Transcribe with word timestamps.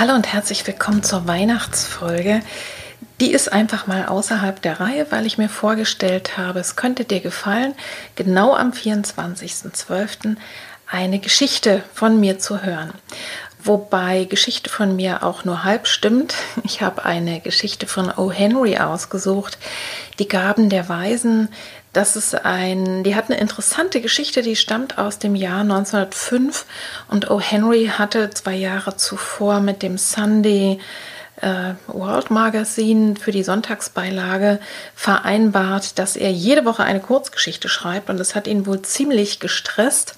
Hallo 0.00 0.14
und 0.14 0.32
herzlich 0.32 0.66
willkommen 0.66 1.02
zur 1.02 1.28
Weihnachtsfolge. 1.28 2.40
Die 3.20 3.32
ist 3.32 3.52
einfach 3.52 3.86
mal 3.86 4.06
außerhalb 4.06 4.62
der 4.62 4.80
Reihe, 4.80 5.06
weil 5.10 5.26
ich 5.26 5.36
mir 5.36 5.50
vorgestellt 5.50 6.38
habe, 6.38 6.58
es 6.58 6.74
könnte 6.74 7.04
dir 7.04 7.20
gefallen, 7.20 7.74
genau 8.16 8.54
am 8.54 8.70
24.12. 8.70 10.36
eine 10.86 11.18
Geschichte 11.18 11.84
von 11.92 12.18
mir 12.18 12.38
zu 12.38 12.62
hören 12.62 12.94
wobei 13.64 14.24
Geschichte 14.24 14.70
von 14.70 14.96
mir 14.96 15.22
auch 15.22 15.44
nur 15.44 15.64
halb 15.64 15.86
stimmt. 15.86 16.34
Ich 16.64 16.82
habe 16.82 17.04
eine 17.04 17.40
Geschichte 17.40 17.86
von 17.86 18.10
O. 18.10 18.30
Henry 18.30 18.78
ausgesucht, 18.78 19.58
Die 20.18 20.28
Gaben 20.28 20.68
der 20.68 20.88
Weisen. 20.88 21.48
Das 21.92 22.14
ist 22.14 22.34
ein, 22.44 23.02
die 23.02 23.16
hat 23.16 23.30
eine 23.30 23.40
interessante 23.40 24.00
Geschichte, 24.00 24.42
die 24.42 24.54
stammt 24.54 24.98
aus 24.98 25.18
dem 25.18 25.34
Jahr 25.34 25.62
1905 25.62 26.64
und 27.08 27.30
O. 27.30 27.40
Henry 27.40 27.90
hatte 27.92 28.30
zwei 28.30 28.54
Jahre 28.54 28.96
zuvor 28.96 29.58
mit 29.60 29.82
dem 29.82 29.98
Sunday 29.98 30.78
äh, 31.40 31.74
World 31.88 32.30
Magazine 32.30 33.16
für 33.16 33.32
die 33.32 33.42
Sonntagsbeilage 33.42 34.60
vereinbart, 34.94 35.98
dass 35.98 36.14
er 36.14 36.30
jede 36.30 36.64
Woche 36.64 36.84
eine 36.84 37.00
Kurzgeschichte 37.00 37.68
schreibt 37.68 38.08
und 38.08 38.18
das 38.18 38.36
hat 38.36 38.46
ihn 38.46 38.66
wohl 38.66 38.82
ziemlich 38.82 39.40
gestresst 39.40 40.14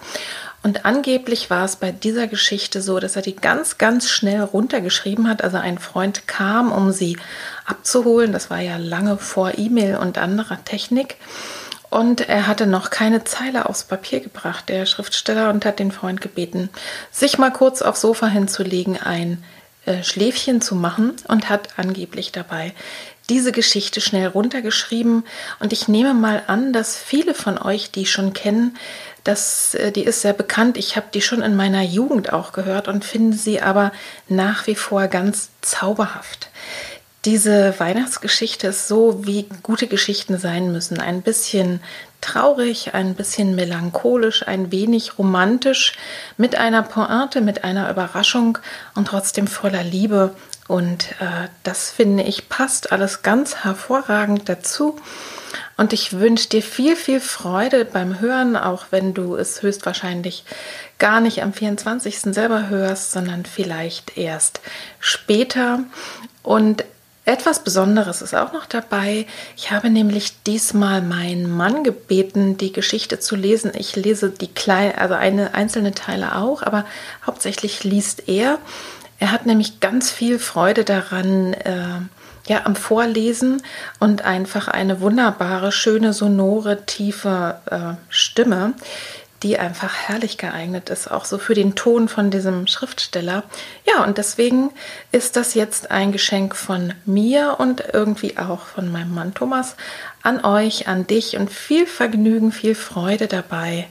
und 0.62 0.84
angeblich 0.84 1.50
war 1.50 1.64
es 1.64 1.76
bei 1.76 1.90
dieser 1.90 2.28
Geschichte 2.28 2.82
so, 2.82 3.00
dass 3.00 3.16
er 3.16 3.22
die 3.22 3.34
ganz, 3.34 3.78
ganz 3.78 4.08
schnell 4.08 4.42
runtergeschrieben 4.42 5.28
hat. 5.28 5.42
Also 5.42 5.56
ein 5.56 5.78
Freund 5.78 6.28
kam, 6.28 6.70
um 6.70 6.92
sie 6.92 7.16
abzuholen. 7.64 8.30
Das 8.32 8.48
war 8.48 8.60
ja 8.60 8.76
lange 8.76 9.18
vor 9.18 9.58
E-Mail 9.58 9.96
und 9.96 10.18
anderer 10.18 10.64
Technik. 10.64 11.16
Und 11.92 12.26
er 12.26 12.46
hatte 12.46 12.66
noch 12.66 12.88
keine 12.88 13.22
Zeile 13.24 13.68
aufs 13.68 13.84
Papier 13.84 14.20
gebracht, 14.20 14.70
der 14.70 14.86
Schriftsteller, 14.86 15.50
und 15.50 15.66
hat 15.66 15.78
den 15.78 15.92
Freund 15.92 16.22
gebeten, 16.22 16.70
sich 17.10 17.36
mal 17.36 17.52
kurz 17.52 17.82
aufs 17.82 18.00
Sofa 18.00 18.28
hinzulegen, 18.28 18.96
ein 18.96 19.44
äh, 19.84 20.02
Schläfchen 20.02 20.62
zu 20.62 20.74
machen 20.74 21.12
und 21.28 21.50
hat 21.50 21.68
angeblich 21.77 22.33
dabei 22.33 22.72
diese 23.28 23.52
Geschichte 23.52 24.00
schnell 24.00 24.27
runtergeschrieben. 24.28 25.24
Und 25.61 25.74
ich 25.74 25.86
nehme 25.86 26.14
mal 26.14 26.42
an, 26.46 26.72
dass 26.72 26.96
viele 26.96 27.34
von 27.34 27.58
euch 27.58 27.90
die 27.90 28.06
schon 28.06 28.33
kennen, 28.33 28.78
das, 29.22 29.74
äh, 29.74 29.92
die 29.92 30.05
ist 30.05 30.22
sehr 30.22 30.33
bekannt. 30.33 30.78
Ich 30.78 30.96
habe 30.96 31.08
die 31.12 31.20
schon 31.20 31.42
in 31.42 31.56
meiner 31.56 31.83
Jugend 31.83 32.33
auch 32.33 32.52
gehört 32.52 32.88
und 32.88 33.05
finde 33.05 33.36
sie 33.36 33.61
aber 33.61 33.92
nach 34.28 34.67
wie 34.67 34.77
vor 34.77 35.08
ganz 35.08 35.50
zauberhaft. 35.61 36.48
Diese 37.24 37.78
Weihnachtsgeschichte 37.78 38.68
ist 38.68 38.88
so, 38.88 39.24
wie 39.24 39.48
gute 39.62 39.86
Geschichten 39.86 40.38
sein 40.38 40.72
müssen. 40.72 40.98
Ein 40.98 41.22
bisschen 41.22 41.80
traurig, 42.20 42.94
ein 42.94 43.14
bisschen 43.14 43.55
melancholisch, 43.55 44.46
ein 44.48 44.72
wenig 44.72 45.18
romantisch, 45.18 45.92
mit 46.36 46.56
einer 46.56 46.82
Pointe, 46.82 47.40
mit 47.40 47.62
einer 47.62 47.88
Überraschung 47.90 48.58
und 48.96 49.06
trotzdem 49.06 49.46
voller 49.46 49.84
Liebe. 49.84 50.34
Und 50.66 51.12
äh, 51.20 51.48
das 51.62 51.90
finde 51.92 52.24
ich 52.24 52.48
passt 52.48 52.90
alles 52.90 53.22
ganz 53.22 53.56
hervorragend 53.62 54.48
dazu. 54.48 54.96
Und 55.77 55.92
ich 55.92 56.18
wünsche 56.18 56.48
dir 56.48 56.62
viel, 56.62 56.96
viel 56.96 57.20
Freude 57.20 57.84
beim 57.84 58.18
Hören, 58.20 58.56
auch 58.56 58.86
wenn 58.90 59.14
du 59.14 59.36
es 59.36 59.62
höchstwahrscheinlich 59.62 60.44
gar 60.98 61.20
nicht 61.20 61.42
am 61.42 61.52
24. 61.52 62.20
selber 62.20 62.68
hörst, 62.68 63.12
sondern 63.12 63.44
vielleicht 63.44 64.16
erst 64.16 64.61
später. 64.98 65.80
Und 66.42 66.84
etwas 67.24 67.62
Besonderes 67.62 68.20
ist 68.20 68.34
auch 68.34 68.52
noch 68.52 68.66
dabei. 68.66 69.27
Ich 69.56 69.70
habe 69.70 69.90
nämlich 69.90 70.42
diesmal 70.42 71.02
meinen 71.02 71.50
Mann 71.50 71.84
gebeten, 71.84 72.56
die 72.56 72.72
Geschichte 72.72 73.20
zu 73.20 73.36
lesen. 73.36 73.72
Ich 73.77 73.94
lese 73.94 74.30
die 74.30 74.48
kleine, 74.48 74.98
also 74.98 75.14
eine 75.14 75.55
einzelne 75.55 75.92
Teile 75.92 76.34
auch, 76.34 76.62
aber 76.62 76.84
hauptsächlich 77.24 77.84
liest 77.84 78.28
er. 78.28 78.58
Er 79.20 79.30
hat 79.30 79.46
nämlich 79.46 79.78
ganz 79.78 80.11
viel 80.11 80.40
Freude 80.40 80.82
daran, 80.82 81.52
äh, 81.52 82.00
ja, 82.48 82.66
am 82.66 82.74
Vorlesen 82.74 83.62
und 84.00 84.22
einfach 84.22 84.66
eine 84.66 85.00
wunderbare, 85.00 85.70
schöne, 85.70 86.12
sonore, 86.12 86.86
tiefe 86.86 87.61
äh, 87.70 87.94
Stimme, 88.08 88.74
die 89.42 89.58
einfach 89.58 89.95
herrlich 89.95 90.39
geeignet 90.39 90.91
ist, 90.91 91.11
auch 91.11 91.25
so 91.25 91.39
für 91.39 91.55
den 91.55 91.75
Ton 91.75 92.08
von 92.08 92.30
diesem 92.30 92.67
Schriftsteller. 92.67 93.45
Ja, 93.86 94.05
und 94.05 94.19
deswegen 94.19 94.70
ist 95.11 95.36
das 95.36 95.55
jetzt 95.55 95.91
ein 95.91 96.13
Geschenk 96.13 96.57
von 96.57 96.95
mir 97.05 97.57
und 97.58 97.85
irgendwie 97.92 98.39
auch 98.39 98.67
von 98.67 98.91
meinem 98.91 99.14
Mann 99.14 99.35
Thomas 99.35 99.77
an 100.23 100.45
euch, 100.45 100.89
an 100.89 101.07
dich 101.07 101.36
und 101.36 101.51
viel 101.51 101.86
Vergnügen, 101.86 102.53
viel 102.53 102.75
Freude 102.75 103.27
dabei 103.27 103.86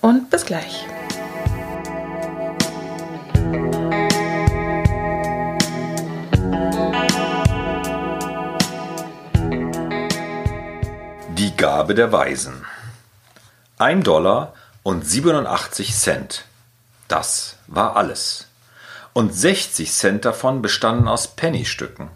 und 0.00 0.30
bis 0.30 0.46
gleich. 0.46 0.86
Gabe 11.56 11.94
der 11.94 12.12
Weisen. 12.12 12.66
Ein 13.78 14.02
Dollar 14.02 14.52
und 14.86 15.04
87 15.04 15.96
Cent. 15.96 16.44
Das 17.08 17.56
war 17.66 17.96
alles. 17.96 18.46
Und 19.14 19.34
60 19.34 19.90
Cent 19.90 20.24
davon 20.24 20.62
bestanden 20.62 21.08
aus 21.08 21.26
Pennystücken. 21.34 22.08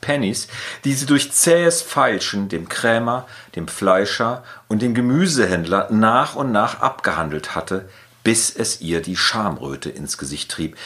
Pennies, 0.00 0.48
die 0.82 0.94
sie 0.94 1.06
durch 1.06 1.30
zähes 1.30 1.82
Feilschen 1.82 2.48
dem 2.48 2.68
Krämer, 2.68 3.28
dem 3.54 3.68
Fleischer 3.68 4.42
und 4.66 4.82
dem 4.82 4.92
Gemüsehändler 4.92 5.86
nach 5.92 6.34
und 6.34 6.50
nach 6.50 6.80
abgehandelt 6.80 7.54
hatte, 7.54 7.88
bis 8.24 8.50
es 8.50 8.80
ihr 8.80 9.02
die 9.02 9.16
Schamröte 9.16 9.90
ins 9.90 10.18
Gesicht 10.18 10.50
trieb, 10.50 10.76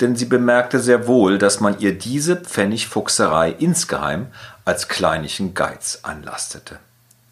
denn 0.00 0.14
sie 0.14 0.26
bemerkte 0.26 0.78
sehr 0.78 1.08
wohl, 1.08 1.38
dass 1.38 1.58
man 1.58 1.80
ihr 1.80 1.98
diese 1.98 2.36
Pfennigfuchserei 2.36 3.50
insgeheim 3.50 4.28
als 4.64 4.86
kleinlichen 4.86 5.52
Geiz 5.52 5.98
anlastete. 6.04 6.78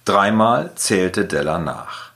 Dreimal 0.04 0.72
zählte 0.74 1.24
Della 1.24 1.60
nach. 1.60 2.13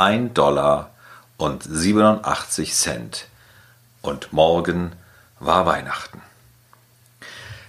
Ein 0.00 0.32
Dollar 0.32 0.92
und 1.36 1.62
87 1.62 2.72
Cent. 2.72 3.26
Und 4.00 4.32
morgen 4.32 4.92
war 5.40 5.66
Weihnachten. 5.66 6.22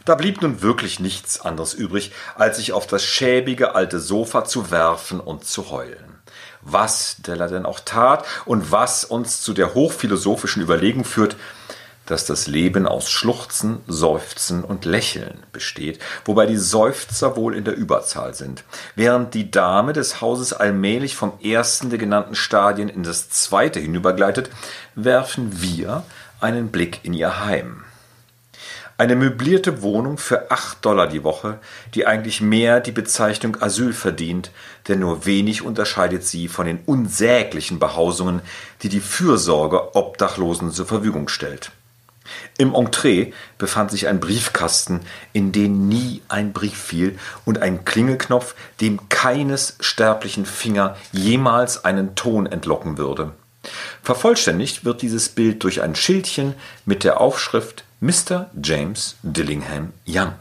Da 0.05 0.15
blieb 0.15 0.41
nun 0.41 0.61
wirklich 0.61 1.01
nichts 1.01 1.41
anderes 1.41 1.73
übrig, 1.73 2.13
als 2.35 2.55
sich 2.55 2.71
auf 2.71 2.87
das 2.87 3.03
schäbige 3.03 3.75
alte 3.75 3.99
Sofa 3.99 4.45
zu 4.45 4.71
werfen 4.71 5.19
und 5.19 5.43
zu 5.43 5.71
heulen. 5.71 6.21
Was 6.61 7.17
Della 7.17 7.49
denn 7.49 7.65
auch 7.65 7.81
tat 7.81 8.25
und 8.45 8.71
was 8.71 9.03
uns 9.03 9.41
zu 9.41 9.51
der 9.51 9.73
hochphilosophischen 9.73 10.61
Überlegung 10.61 11.03
führt, 11.03 11.35
dass 12.11 12.25
das 12.25 12.47
Leben 12.47 12.85
aus 12.85 13.09
Schluchzen, 13.09 13.79
Seufzen 13.87 14.63
und 14.63 14.83
Lächeln 14.85 15.43
besteht, 15.53 15.99
wobei 16.25 16.45
die 16.45 16.57
Seufzer 16.57 17.37
wohl 17.37 17.55
in 17.55 17.63
der 17.63 17.75
Überzahl 17.75 18.33
sind, 18.33 18.63
während 18.95 19.33
die 19.33 19.49
Dame 19.49 19.93
des 19.93 20.19
Hauses 20.19 20.51
allmählich 20.51 21.15
vom 21.15 21.39
ersten 21.41 21.89
der 21.89 21.99
genannten 21.99 22.35
Stadien 22.35 22.89
in 22.89 23.03
das 23.03 23.29
zweite 23.29 23.79
hinübergleitet, 23.79 24.49
werfen 24.93 25.61
wir 25.61 26.03
einen 26.41 26.67
Blick 26.69 26.99
in 27.03 27.13
ihr 27.13 27.45
Heim. 27.45 27.83
Eine 28.97 29.15
möblierte 29.15 29.81
Wohnung 29.81 30.19
für 30.19 30.51
acht 30.51 30.85
Dollar 30.85 31.07
die 31.07 31.23
Woche, 31.23 31.59
die 31.95 32.05
eigentlich 32.05 32.39
mehr 32.39 32.81
die 32.81 32.91
Bezeichnung 32.91 33.59
Asyl 33.59 33.93
verdient, 33.93 34.51
denn 34.87 34.99
nur 34.99 35.25
wenig 35.25 35.63
unterscheidet 35.63 36.23
sie 36.23 36.47
von 36.47 36.67
den 36.67 36.81
unsäglichen 36.85 37.79
Behausungen, 37.79 38.41
die 38.83 38.89
die 38.89 38.99
Fürsorge 38.99 39.95
Obdachlosen 39.95 40.71
zur 40.71 40.85
Verfügung 40.85 41.29
stellt. 41.29 41.71
Im 42.61 42.75
Entree 42.75 43.33
befand 43.57 43.89
sich 43.89 44.07
ein 44.07 44.19
Briefkasten, 44.19 44.99
in 45.33 45.51
den 45.51 45.87
nie 45.87 46.21
ein 46.27 46.53
Brief 46.53 46.77
fiel, 46.77 47.17
und 47.43 47.59
ein 47.59 47.85
Klingelknopf, 47.85 48.53
dem 48.81 49.09
keines 49.09 49.77
sterblichen 49.79 50.45
Finger 50.45 50.95
jemals 51.11 51.85
einen 51.85 52.13
Ton 52.13 52.45
entlocken 52.45 52.99
würde. 52.99 53.31
Vervollständigt 54.03 54.85
wird 54.85 55.01
dieses 55.01 55.29
Bild 55.29 55.63
durch 55.63 55.81
ein 55.81 55.95
Schildchen 55.95 56.53
mit 56.85 57.03
der 57.03 57.19
Aufschrift 57.19 57.83
Mr. 57.99 58.51
James 58.61 59.15
Dillingham 59.23 59.91
Young. 60.07 60.33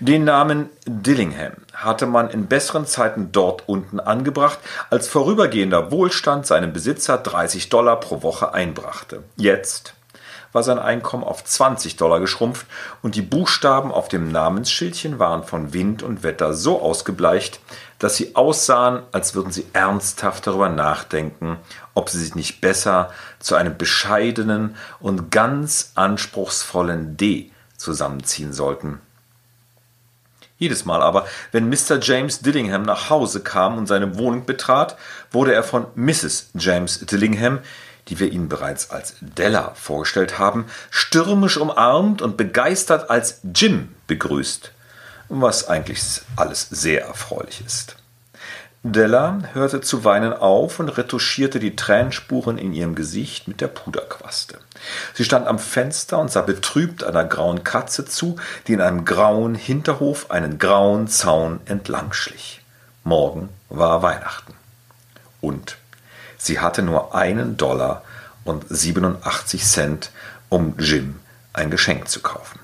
Den 0.00 0.24
Namen 0.24 0.68
Dillingham 0.84 1.54
hatte 1.72 2.04
man 2.04 2.28
in 2.28 2.46
besseren 2.46 2.84
Zeiten 2.84 3.32
dort 3.32 3.66
unten 3.70 4.00
angebracht, 4.00 4.58
als 4.90 5.08
vorübergehender 5.08 5.90
Wohlstand 5.90 6.46
seinem 6.46 6.74
Besitzer 6.74 7.16
30 7.16 7.70
Dollar 7.70 8.00
pro 8.00 8.22
Woche 8.22 8.52
einbrachte. 8.52 9.22
Jetzt 9.36 9.94
war 10.52 10.62
sein 10.62 10.78
Einkommen 10.78 11.24
auf 11.24 11.44
20 11.44 11.96
Dollar 11.96 12.20
geschrumpft 12.20 12.66
und 13.02 13.14
die 13.14 13.22
Buchstaben 13.22 13.92
auf 13.92 14.08
dem 14.08 14.30
Namensschildchen 14.30 15.18
waren 15.18 15.44
von 15.44 15.72
Wind 15.72 16.02
und 16.02 16.22
Wetter 16.22 16.54
so 16.54 16.80
ausgebleicht, 16.80 17.60
dass 17.98 18.16
sie 18.16 18.34
aussahen, 18.34 19.02
als 19.12 19.34
würden 19.34 19.52
sie 19.52 19.66
ernsthaft 19.72 20.46
darüber 20.46 20.68
nachdenken, 20.68 21.58
ob 21.94 22.08
sie 22.08 22.18
sich 22.18 22.34
nicht 22.34 22.60
besser 22.60 23.10
zu 23.38 23.54
einem 23.54 23.76
bescheidenen 23.76 24.76
und 25.00 25.30
ganz 25.30 25.92
anspruchsvollen 25.94 27.16
D 27.16 27.50
zusammenziehen 27.76 28.52
sollten. 28.52 29.00
Jedes 30.60 30.84
Mal 30.84 31.00
aber, 31.00 31.26
wenn 31.52 31.70
Mr. 31.70 31.98
James 32.02 32.40
Dillingham 32.40 32.82
nach 32.82 33.08
Hause 33.08 33.42
kam 33.42 33.78
und 33.78 33.86
seine 33.86 34.18
Wohnung 34.18 34.44
betrat, 34.44 34.98
wurde 35.30 35.54
er 35.54 35.62
von 35.62 35.86
Mrs. 35.94 36.50
James 36.54 37.00
Dillingham, 37.06 37.60
die 38.08 38.18
wir 38.18 38.30
Ihnen 38.30 38.48
bereits 38.48 38.90
als 38.90 39.14
Della 39.20 39.72
vorgestellt 39.74 40.38
haben, 40.38 40.66
stürmisch 40.90 41.56
umarmt 41.56 42.22
und 42.22 42.36
begeistert 42.36 43.10
als 43.10 43.40
Jim 43.54 43.94
begrüßt, 44.06 44.72
was 45.28 45.68
eigentlich 45.68 46.22
alles 46.36 46.68
sehr 46.70 47.02
erfreulich 47.02 47.62
ist. 47.64 47.96
Della 48.82 49.40
hörte 49.52 49.82
zu 49.82 50.04
weinen 50.04 50.32
auf 50.32 50.80
und 50.80 50.88
retuschierte 50.88 51.58
die 51.58 51.76
Tränenspuren 51.76 52.56
in 52.56 52.72
ihrem 52.72 52.94
Gesicht 52.94 53.46
mit 53.46 53.60
der 53.60 53.68
Puderquaste. 53.68 54.58
Sie 55.12 55.24
stand 55.24 55.46
am 55.46 55.58
Fenster 55.58 56.18
und 56.18 56.30
sah 56.30 56.40
betrübt 56.40 57.04
einer 57.04 57.24
grauen 57.24 57.62
Katze 57.62 58.06
zu, 58.06 58.36
die 58.66 58.72
in 58.72 58.80
einem 58.80 59.04
grauen 59.04 59.54
Hinterhof 59.54 60.30
einen 60.30 60.58
grauen 60.58 61.08
Zaun 61.08 61.60
entlang 61.66 62.14
schlich. 62.14 62.62
Morgen 63.04 63.50
war 63.68 64.00
Weihnachten. 64.00 64.54
Und 65.42 65.76
sie 66.40 66.58
hatte 66.58 66.82
nur 66.82 67.14
einen 67.14 67.56
Dollar 67.56 68.02
und 68.44 68.64
87 68.68 69.64
Cent, 69.64 70.10
um 70.48 70.74
Jim 70.78 71.20
ein 71.52 71.70
Geschenk 71.70 72.08
zu 72.08 72.20
kaufen. 72.20 72.58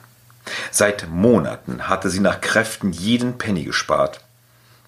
Seit 0.70 1.08
Monaten 1.08 1.88
hatte 1.88 2.08
sie 2.08 2.20
nach 2.20 2.40
Kräften 2.40 2.92
jeden 2.92 3.38
Penny 3.38 3.64
gespart. 3.64 4.20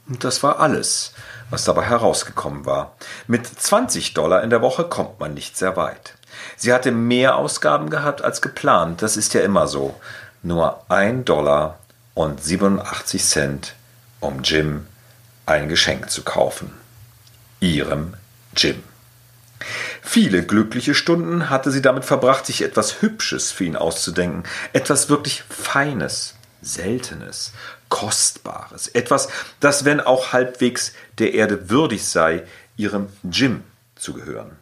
Und 0.08 0.24
das 0.24 0.42
war 0.42 0.60
alles, 0.60 1.12
was 1.50 1.64
dabei 1.64 1.84
herausgekommen 1.84 2.64
war. 2.64 2.94
Mit 3.26 3.46
20 3.46 4.14
Dollar 4.14 4.42
in 4.42 4.50
der 4.50 4.62
Woche 4.62 4.84
kommt 4.84 5.20
man 5.20 5.34
nicht 5.34 5.56
sehr 5.56 5.76
weit. 5.76 6.14
Sie 6.56 6.72
hatte 6.72 6.92
mehr 6.92 7.36
Ausgaben 7.36 7.90
gehabt 7.90 8.22
als 8.22 8.40
geplant, 8.40 9.02
das 9.02 9.16
ist 9.16 9.34
ja 9.34 9.40
immer 9.42 9.66
so. 9.66 9.98
Nur 10.42 10.82
ein 10.88 11.24
Dollar 11.24 11.78
und 12.14 12.42
87 12.42 13.22
Cent, 13.22 13.74
um 14.20 14.42
Jim 14.42 14.86
ein 15.46 15.68
Geschenk 15.68 16.10
zu 16.10 16.22
kaufen. 16.22 16.72
Ihrem 17.60 18.14
Jim. 18.58 18.82
Viele 20.02 20.42
glückliche 20.42 20.94
Stunden 20.94 21.48
hatte 21.48 21.70
sie 21.70 21.82
damit 21.82 22.04
verbracht, 22.04 22.46
sich 22.46 22.62
etwas 22.62 23.02
Hübsches 23.02 23.52
für 23.52 23.64
ihn 23.64 23.76
auszudenken, 23.76 24.44
etwas 24.72 25.08
wirklich 25.08 25.44
Feines, 25.48 26.34
Seltenes, 26.60 27.52
Kostbares, 27.88 28.88
etwas, 28.88 29.28
das, 29.60 29.84
wenn 29.84 30.00
auch 30.00 30.32
halbwegs 30.32 30.92
der 31.18 31.34
Erde 31.34 31.70
würdig 31.70 32.06
sei, 32.06 32.44
ihrem 32.76 33.08
Jim 33.22 33.62
zu 33.96 34.12
gehören. 34.12 34.56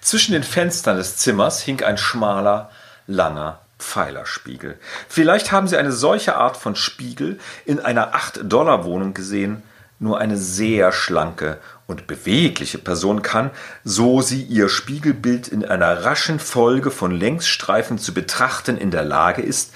Zwischen 0.00 0.32
den 0.32 0.44
Fenstern 0.44 0.96
des 0.96 1.16
Zimmers 1.16 1.60
hing 1.60 1.82
ein 1.82 1.98
schmaler, 1.98 2.70
langer 3.06 3.60
Pfeilerspiegel. 3.78 4.78
Vielleicht 5.08 5.52
haben 5.52 5.68
Sie 5.68 5.76
eine 5.76 5.92
solche 5.92 6.36
Art 6.36 6.56
von 6.56 6.76
Spiegel 6.76 7.38
in 7.64 7.80
einer 7.80 8.14
8-Dollar-Wohnung 8.14 9.14
gesehen. 9.14 9.62
Nur 10.04 10.18
eine 10.18 10.36
sehr 10.36 10.92
schlanke 10.92 11.58
und 11.86 12.06
bewegliche 12.06 12.76
Person 12.76 13.22
kann, 13.22 13.50
so 13.84 14.20
sie 14.20 14.42
ihr 14.42 14.68
Spiegelbild 14.68 15.48
in 15.48 15.64
einer 15.64 16.04
raschen 16.04 16.40
Folge 16.40 16.90
von 16.90 17.10
Längsstreifen 17.10 17.96
zu 17.96 18.12
betrachten 18.12 18.76
in 18.76 18.90
der 18.90 19.02
Lage 19.02 19.40
ist, 19.40 19.72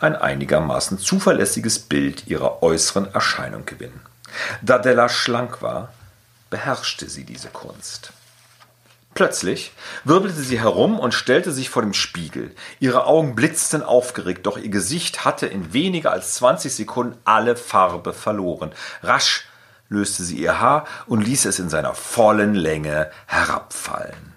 ein 0.00 0.16
einigermaßen 0.16 0.98
zuverlässiges 0.98 1.78
Bild 1.78 2.26
ihrer 2.26 2.60
äußeren 2.60 3.14
Erscheinung 3.14 3.66
gewinnen. 3.66 4.00
Da 4.62 4.78
Della 4.78 5.08
schlank 5.08 5.62
war, 5.62 5.92
beherrschte 6.50 7.08
sie 7.08 7.22
diese 7.22 7.46
Kunst. 7.46 8.12
Plötzlich 9.14 9.70
wirbelte 10.02 10.40
sie 10.40 10.58
herum 10.58 10.98
und 10.98 11.14
stellte 11.14 11.52
sich 11.52 11.70
vor 11.70 11.82
dem 11.82 11.94
Spiegel. 11.94 12.52
Ihre 12.80 13.06
Augen 13.06 13.36
blitzten 13.36 13.84
aufgeregt, 13.84 14.46
doch 14.46 14.58
ihr 14.58 14.70
Gesicht 14.70 15.24
hatte 15.24 15.46
in 15.46 15.72
weniger 15.72 16.10
als 16.10 16.34
20 16.34 16.74
Sekunden 16.74 17.16
alle 17.24 17.54
Farbe 17.54 18.12
verloren. 18.12 18.72
Rasch 19.04 19.47
löste 19.88 20.22
sie 20.22 20.36
ihr 20.36 20.60
Haar 20.60 20.86
und 21.06 21.24
ließ 21.24 21.46
es 21.46 21.58
in 21.58 21.68
seiner 21.68 21.94
vollen 21.94 22.54
Länge 22.54 23.10
herabfallen. 23.26 24.34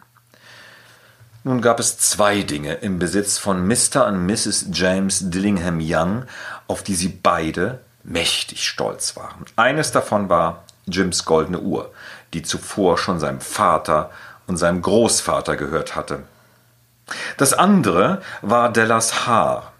Nun 1.43 1.61
gab 1.61 1.79
es 1.79 1.97
zwei 1.97 2.43
Dinge 2.43 2.75
im 2.75 2.99
Besitz 2.99 3.39
von 3.39 3.67
Mr. 3.67 4.05
und 4.05 4.25
Mrs. 4.27 4.67
James 4.73 5.31
Dillingham 5.31 5.79
Young, 5.81 6.25
auf 6.67 6.83
die 6.83 6.93
sie 6.93 7.09
beide 7.09 7.79
mächtig 8.03 8.67
stolz 8.67 9.15
waren. 9.15 9.45
Eines 9.55 9.91
davon 9.91 10.29
war 10.29 10.63
Jims 10.85 11.25
goldene 11.25 11.59
Uhr, 11.59 11.91
die 12.33 12.43
zuvor 12.43 12.97
schon 12.97 13.19
seinem 13.19 13.41
Vater 13.41 14.11
und 14.45 14.57
seinem 14.57 14.81
Großvater 14.81 15.55
gehört 15.55 15.95
hatte. 15.95 16.23
Das 17.37 17.53
andere 17.53 18.21
war 18.41 18.71
Dellas 18.71 19.25
Haar, 19.25 19.73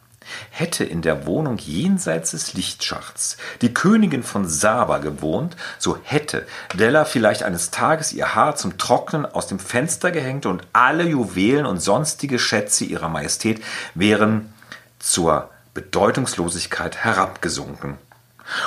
Hätte 0.50 0.83
in 0.83 1.01
der 1.01 1.25
Wohnung 1.25 1.57
jenseits 1.57 2.31
des 2.31 2.54
Lichtschachts 2.54 3.38
die 3.62 3.74
Königin 3.74 4.24
von 4.24 4.48
Saba 4.48 4.98
gewohnt, 5.00 5.56
so 5.80 5.98
hätte 6.04 6.45
Della 6.78 7.06
vielleicht 7.06 7.44
eines 7.44 7.72
Tages 7.72 8.13
ihr 8.13 8.36
Haar 8.36 8.56
zum 8.56 8.78
Trocknen 8.78 9.26
aus 9.26 9.47
dem 9.47 9.59
Fenster 9.59 10.11
gehängt 10.11 10.45
und 10.45 10.64
alle 10.73 11.04
Juwelen 11.04 11.66
und 11.66 11.81
sonstige 11.81 12.40
Schätze 12.40 12.85
ihrer 12.85 13.09
Majestät 13.09 13.61
wären 13.95 14.54
zur 15.00 15.50
Bedeutungslosigkeit 15.73 16.97
herabgesunken. 16.97 17.97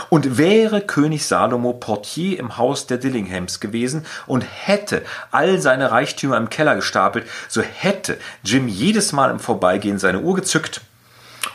Und 0.09 0.38
wäre 0.38 0.80
König 0.80 1.26
Salomo 1.26 1.75
Portier 1.75 2.38
im 2.38 2.56
Haus 2.56 2.87
der 2.87 2.97
Dillinghams 2.97 3.61
gewesen 3.61 4.06
und 4.26 4.42
hätte 4.42 5.04
all 5.30 5.61
seine 5.61 5.90
Reichtümer 5.90 6.38
im 6.38 6.49
Keller 6.49 6.75
gestapelt, 6.75 7.26
so 7.49 7.61
hätte 7.61 8.18
Jim 8.42 8.66
jedes 8.68 9.12
Mal 9.12 9.30
im 9.30 9.38
Vorbeigehen 9.38 9.99
seine 9.99 10.21
Uhr 10.21 10.37
gezückt 10.37 10.80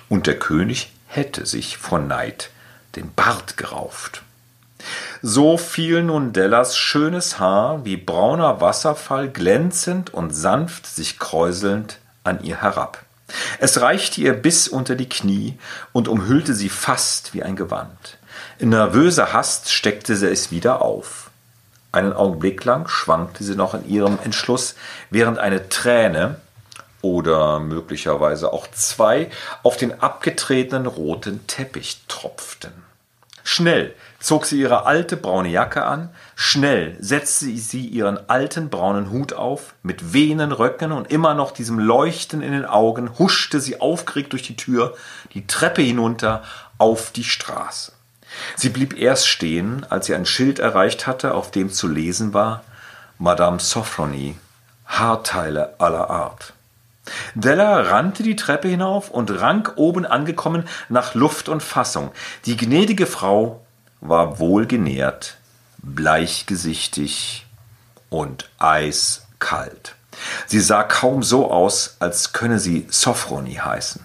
und 0.07 0.27
der 0.27 0.39
König 0.39 0.91
hätte 1.07 1.45
sich 1.45 1.77
vor 1.77 1.99
Neid 1.99 2.51
den 2.95 3.13
Bart 3.13 3.57
gerauft. 3.57 4.23
So 5.21 5.57
fiel 5.57 6.03
nun 6.03 6.31
Dellas 6.31 6.77
schönes 6.77 7.39
Haar 7.39 7.83
wie 7.83 7.97
brauner 7.97 8.61
Wasserfall 8.61 9.29
glänzend 9.29 10.13
und 10.13 10.31
sanft 10.31 10.87
sich 10.87 11.19
kräuselnd 11.19 11.99
an 12.23 12.43
ihr 12.43 12.61
herab. 12.61 13.03
Es 13.59 13.81
reichte 13.81 14.21
ihr 14.21 14.33
bis 14.33 14.67
unter 14.67 14.95
die 14.95 15.09
Knie 15.09 15.57
und 15.91 16.07
umhüllte 16.07 16.53
sie 16.53 16.69
fast 16.69 17.33
wie 17.33 17.43
ein 17.43 17.55
Gewand. 17.55 18.17
In 18.57 18.69
nervöser 18.69 19.33
Hast 19.33 19.71
steckte 19.71 20.15
sie 20.15 20.27
es 20.27 20.51
wieder 20.51 20.81
auf. 20.81 21.29
Einen 21.91 22.13
Augenblick 22.13 22.63
lang 22.65 22.87
schwankte 22.87 23.43
sie 23.43 23.55
noch 23.55 23.73
in 23.73 23.87
ihrem 23.87 24.19
Entschluss, 24.23 24.75
während 25.09 25.39
eine 25.39 25.69
Träne, 25.69 26.35
oder 27.01 27.59
möglicherweise 27.59 28.51
auch 28.51 28.67
zwei 28.71 29.29
auf 29.63 29.77
den 29.77 30.01
abgetretenen 30.01 30.85
roten 30.85 31.45
Teppich 31.47 32.01
tropften. 32.07 32.71
Schnell 33.43 33.95
zog 34.19 34.45
sie 34.45 34.59
ihre 34.59 34.85
alte 34.85 35.17
braune 35.17 35.49
Jacke 35.49 35.83
an, 35.83 36.09
schnell 36.35 36.95
setzte 36.99 37.45
sie 37.45 37.87
ihren 37.87 38.29
alten 38.29 38.69
braunen 38.69 39.09
Hut 39.09 39.33
auf, 39.33 39.73
mit 39.81 40.13
wehenden 40.13 40.51
Röcken 40.51 40.91
und 40.91 41.11
immer 41.11 41.33
noch 41.33 41.51
diesem 41.51 41.79
Leuchten 41.79 42.43
in 42.43 42.51
den 42.51 42.65
Augen 42.65 43.17
huschte 43.17 43.59
sie 43.59 43.81
aufgeregt 43.81 44.33
durch 44.33 44.43
die 44.43 44.55
Tür, 44.55 44.95
die 45.33 45.47
Treppe 45.47 45.81
hinunter 45.81 46.43
auf 46.77 47.11
die 47.11 47.23
Straße. 47.23 47.93
Sie 48.55 48.69
blieb 48.69 48.95
erst 48.95 49.27
stehen, 49.27 49.85
als 49.89 50.05
sie 50.05 50.13
ein 50.13 50.27
Schild 50.27 50.59
erreicht 50.59 51.07
hatte, 51.07 51.33
auf 51.33 51.49
dem 51.49 51.71
zu 51.71 51.87
lesen 51.87 52.33
war 52.33 52.63
Madame 53.17 53.59
Sophrony, 53.59 54.37
Haarteile 54.85 55.75
aller 55.79 56.09
Art. 56.09 56.53
Della 57.33 57.81
rannte 57.81 58.23
die 58.23 58.35
Treppe 58.35 58.67
hinauf 58.67 59.09
und 59.09 59.31
rang 59.41 59.69
oben 59.75 60.05
angekommen 60.05 60.67
nach 60.89 61.15
Luft 61.15 61.49
und 61.49 61.63
Fassung. 61.63 62.11
Die 62.45 62.57
gnädige 62.57 63.05
Frau 63.05 63.65
war 64.01 64.39
wohlgenährt, 64.39 65.37
bleichgesichtig 65.79 67.45
und 68.09 68.49
eiskalt. 68.59 69.95
Sie 70.47 70.59
sah 70.59 70.83
kaum 70.83 71.23
so 71.23 71.51
aus, 71.51 71.95
als 71.99 72.33
könne 72.33 72.59
sie 72.59 72.87
Sophroni 72.89 73.55
heißen. 73.55 74.01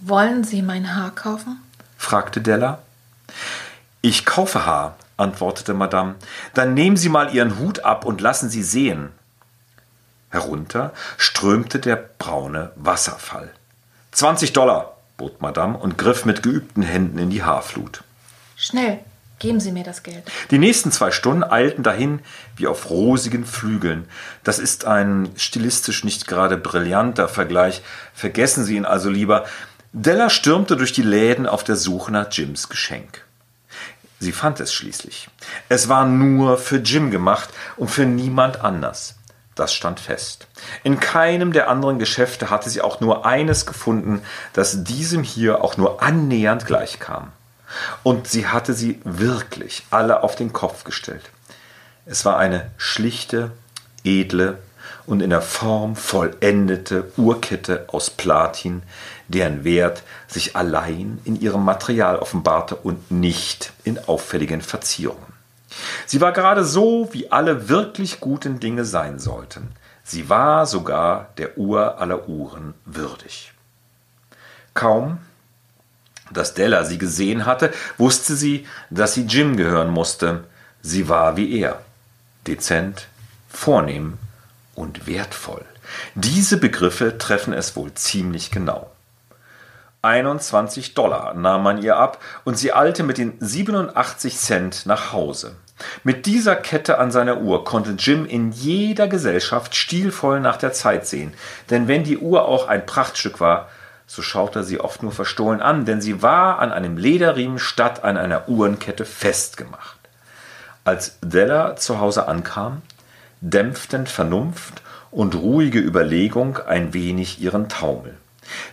Wollen 0.00 0.44
Sie 0.44 0.62
mein 0.62 0.94
Haar 0.94 1.10
kaufen? 1.12 1.60
fragte 1.96 2.40
Della. 2.40 2.80
Ich 4.02 4.26
kaufe 4.26 4.66
Haar, 4.66 4.96
antwortete 5.16 5.72
Madame. 5.72 6.16
Dann 6.52 6.74
nehmen 6.74 6.96
Sie 6.96 7.08
mal 7.08 7.34
Ihren 7.34 7.58
Hut 7.58 7.84
ab 7.84 8.04
und 8.04 8.20
lassen 8.20 8.50
Sie 8.50 8.62
sehen. 8.62 9.12
Herunter 10.34 10.92
strömte 11.16 11.78
der 11.78 11.96
braune 11.96 12.72
Wasserfall. 12.74 13.50
Zwanzig 14.10 14.52
Dollar, 14.52 14.96
bot 15.16 15.40
Madame 15.40 15.78
und 15.78 15.96
griff 15.96 16.24
mit 16.24 16.42
geübten 16.42 16.82
Händen 16.82 17.18
in 17.18 17.30
die 17.30 17.44
Haarflut. 17.44 18.02
Schnell, 18.56 18.98
geben 19.38 19.60
Sie 19.60 19.72
mir 19.72 19.84
das 19.84 20.02
Geld. 20.02 20.24
Die 20.50 20.58
nächsten 20.58 20.90
zwei 20.90 21.12
Stunden 21.12 21.44
eilten 21.44 21.84
dahin 21.84 22.20
wie 22.56 22.66
auf 22.66 22.90
rosigen 22.90 23.46
Flügeln. 23.46 24.08
Das 24.42 24.58
ist 24.58 24.84
ein 24.84 25.30
stilistisch 25.36 26.02
nicht 26.02 26.26
gerade 26.26 26.56
brillanter 26.56 27.28
Vergleich. 27.28 27.82
Vergessen 28.12 28.64
Sie 28.64 28.76
ihn 28.76 28.84
also 28.84 29.10
lieber. 29.10 29.44
Della 29.92 30.30
stürmte 30.30 30.76
durch 30.76 30.92
die 30.92 31.02
Läden 31.02 31.46
auf 31.46 31.62
der 31.62 31.76
Suche 31.76 32.10
nach 32.10 32.26
Jims 32.32 32.68
Geschenk. 32.68 33.22
Sie 34.18 34.32
fand 34.32 34.58
es 34.58 34.72
schließlich. 34.72 35.28
Es 35.68 35.88
war 35.88 36.06
nur 36.06 36.58
für 36.58 36.78
Jim 36.78 37.10
gemacht 37.10 37.50
und 37.76 37.88
für 37.88 38.06
niemand 38.06 38.62
anders. 38.62 39.16
Das 39.54 39.72
stand 39.72 40.00
fest. 40.00 40.46
In 40.82 40.98
keinem 40.98 41.52
der 41.52 41.68
anderen 41.68 41.98
Geschäfte 41.98 42.50
hatte 42.50 42.70
sie 42.70 42.82
auch 42.82 43.00
nur 43.00 43.24
eines 43.24 43.66
gefunden, 43.66 44.22
das 44.52 44.82
diesem 44.84 45.22
hier 45.22 45.62
auch 45.62 45.76
nur 45.76 46.02
annähernd 46.02 46.66
gleichkam. 46.66 47.30
Und 48.02 48.26
sie 48.26 48.46
hatte 48.48 48.74
sie 48.74 49.00
wirklich 49.04 49.84
alle 49.90 50.22
auf 50.22 50.36
den 50.36 50.52
Kopf 50.52 50.84
gestellt. 50.84 51.30
Es 52.06 52.24
war 52.24 52.36
eine 52.36 52.70
schlichte, 52.76 53.52
edle 54.04 54.58
und 55.06 55.20
in 55.20 55.30
der 55.30 55.42
Form 55.42 55.96
vollendete 55.96 57.12
Uhrkette 57.16 57.86
aus 57.88 58.10
Platin, 58.10 58.82
deren 59.28 59.64
Wert 59.64 60.02
sich 60.26 60.56
allein 60.56 61.20
in 61.24 61.40
ihrem 61.40 61.64
Material 61.64 62.18
offenbarte 62.18 62.76
und 62.76 63.10
nicht 63.10 63.72
in 63.84 63.98
auffälligen 64.06 64.60
Verzierungen. 64.60 65.33
Sie 66.06 66.20
war 66.20 66.32
gerade 66.32 66.64
so, 66.64 67.08
wie 67.12 67.30
alle 67.32 67.68
wirklich 67.68 68.20
guten 68.20 68.60
Dinge 68.60 68.84
sein 68.84 69.18
sollten. 69.18 69.72
Sie 70.02 70.28
war 70.28 70.66
sogar 70.66 71.30
der 71.38 71.56
Uhr 71.56 71.98
aller 71.98 72.28
Uhren 72.28 72.74
würdig. 72.84 73.52
Kaum, 74.74 75.18
dass 76.30 76.54
Della 76.54 76.84
sie 76.84 76.98
gesehen 76.98 77.46
hatte, 77.46 77.72
wusste 77.96 78.34
sie, 78.34 78.66
dass 78.90 79.14
sie 79.14 79.24
Jim 79.24 79.56
gehören 79.56 79.90
musste. 79.90 80.44
Sie 80.82 81.08
war 81.08 81.36
wie 81.36 81.58
er, 81.58 81.80
dezent, 82.46 83.08
vornehm 83.48 84.18
und 84.74 85.06
wertvoll. 85.06 85.64
Diese 86.14 86.56
Begriffe 86.56 87.18
treffen 87.18 87.52
es 87.52 87.76
wohl 87.76 87.92
ziemlich 87.94 88.50
genau. 88.50 88.90
21 90.02 90.92
Dollar 90.92 91.32
nahm 91.34 91.62
man 91.62 91.82
ihr 91.82 91.96
ab 91.96 92.20
und 92.44 92.58
sie 92.58 92.74
eilte 92.74 93.02
mit 93.02 93.16
den 93.16 93.34
87 93.40 94.36
Cent 94.36 94.86
nach 94.86 95.12
Hause. 95.12 95.56
Mit 96.04 96.26
dieser 96.26 96.56
Kette 96.56 96.98
an 96.98 97.10
seiner 97.10 97.40
Uhr 97.40 97.64
konnte 97.64 97.92
Jim 97.92 98.24
in 98.26 98.52
jeder 98.52 99.08
Gesellschaft 99.08 99.74
stilvoll 99.74 100.40
nach 100.40 100.56
der 100.56 100.72
Zeit 100.72 101.06
sehen, 101.06 101.34
denn 101.70 101.88
wenn 101.88 102.04
die 102.04 102.18
Uhr 102.18 102.46
auch 102.46 102.68
ein 102.68 102.86
Prachtstück 102.86 103.40
war, 103.40 103.68
so 104.06 104.22
schaute 104.22 104.60
er 104.60 104.64
sie 104.64 104.80
oft 104.80 105.02
nur 105.02 105.12
verstohlen 105.12 105.60
an, 105.60 105.84
denn 105.84 106.00
sie 106.00 106.22
war 106.22 106.58
an 106.58 106.72
einem 106.72 106.96
Lederriemen 106.96 107.58
statt 107.58 108.04
an 108.04 108.16
einer 108.16 108.48
Uhrenkette 108.48 109.04
festgemacht. 109.04 109.98
Als 110.84 111.18
Della 111.22 111.76
zu 111.76 111.98
Hause 111.98 112.28
ankam, 112.28 112.82
dämpften 113.40 114.06
Vernunft 114.06 114.82
und 115.10 115.34
ruhige 115.34 115.78
Überlegung 115.78 116.58
ein 116.58 116.92
wenig 116.92 117.40
ihren 117.40 117.68
Taumel. 117.68 118.16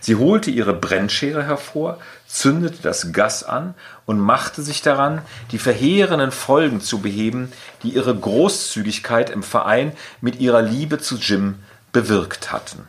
Sie 0.00 0.16
holte 0.16 0.50
ihre 0.50 0.74
Brennschere 0.74 1.44
hervor, 1.44 1.98
zündete 2.26 2.82
das 2.82 3.12
Gas 3.12 3.44
an 3.44 3.74
und 4.06 4.18
machte 4.18 4.62
sich 4.62 4.82
daran, 4.82 5.22
die 5.50 5.58
verheerenden 5.58 6.32
Folgen 6.32 6.80
zu 6.80 7.00
beheben, 7.00 7.52
die 7.82 7.90
ihre 7.90 8.14
Großzügigkeit 8.14 9.30
im 9.30 9.42
Verein 9.42 9.92
mit 10.20 10.40
ihrer 10.40 10.62
Liebe 10.62 10.98
zu 10.98 11.16
Jim 11.16 11.56
bewirkt 11.92 12.52
hatten. 12.52 12.86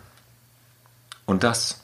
Und 1.26 1.44
das, 1.44 1.82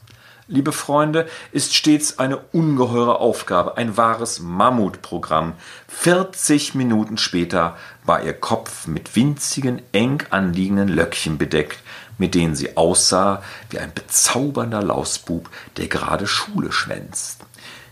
liebe 0.47 0.71
Freunde, 0.71 1.27
ist 1.51 1.75
stets 1.75 2.19
eine 2.19 2.37
ungeheure 2.37 3.19
Aufgabe, 3.19 3.77
ein 3.77 3.95
wahres 3.95 4.39
Mammutprogramm. 4.39 5.53
40 5.87 6.75
Minuten 6.75 7.17
später 7.17 7.77
war 8.03 8.23
ihr 8.23 8.33
Kopf 8.33 8.87
mit 8.87 9.15
winzigen, 9.15 9.81
eng 9.91 10.23
anliegenden 10.31 10.89
Löckchen 10.89 11.37
bedeckt, 11.37 11.79
mit 12.19 12.35
denen 12.35 12.55
sie 12.55 12.77
aussah 12.77 13.41
wie 13.71 13.79
ein 13.79 13.93
bezaubernder 13.93 14.83
Lausbub, 14.83 15.49
der 15.77 15.87
gerade 15.87 16.27
Schule 16.27 16.71
schwänzt. 16.71 17.41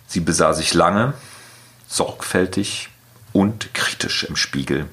Sie 0.06 0.20
besah 0.20 0.54
sich 0.54 0.76
lange, 0.76 1.14
sorgfältig 1.88 2.90
und 3.34 3.74
kritisch 3.74 4.24
im 4.24 4.36
Spiegel. 4.36 4.88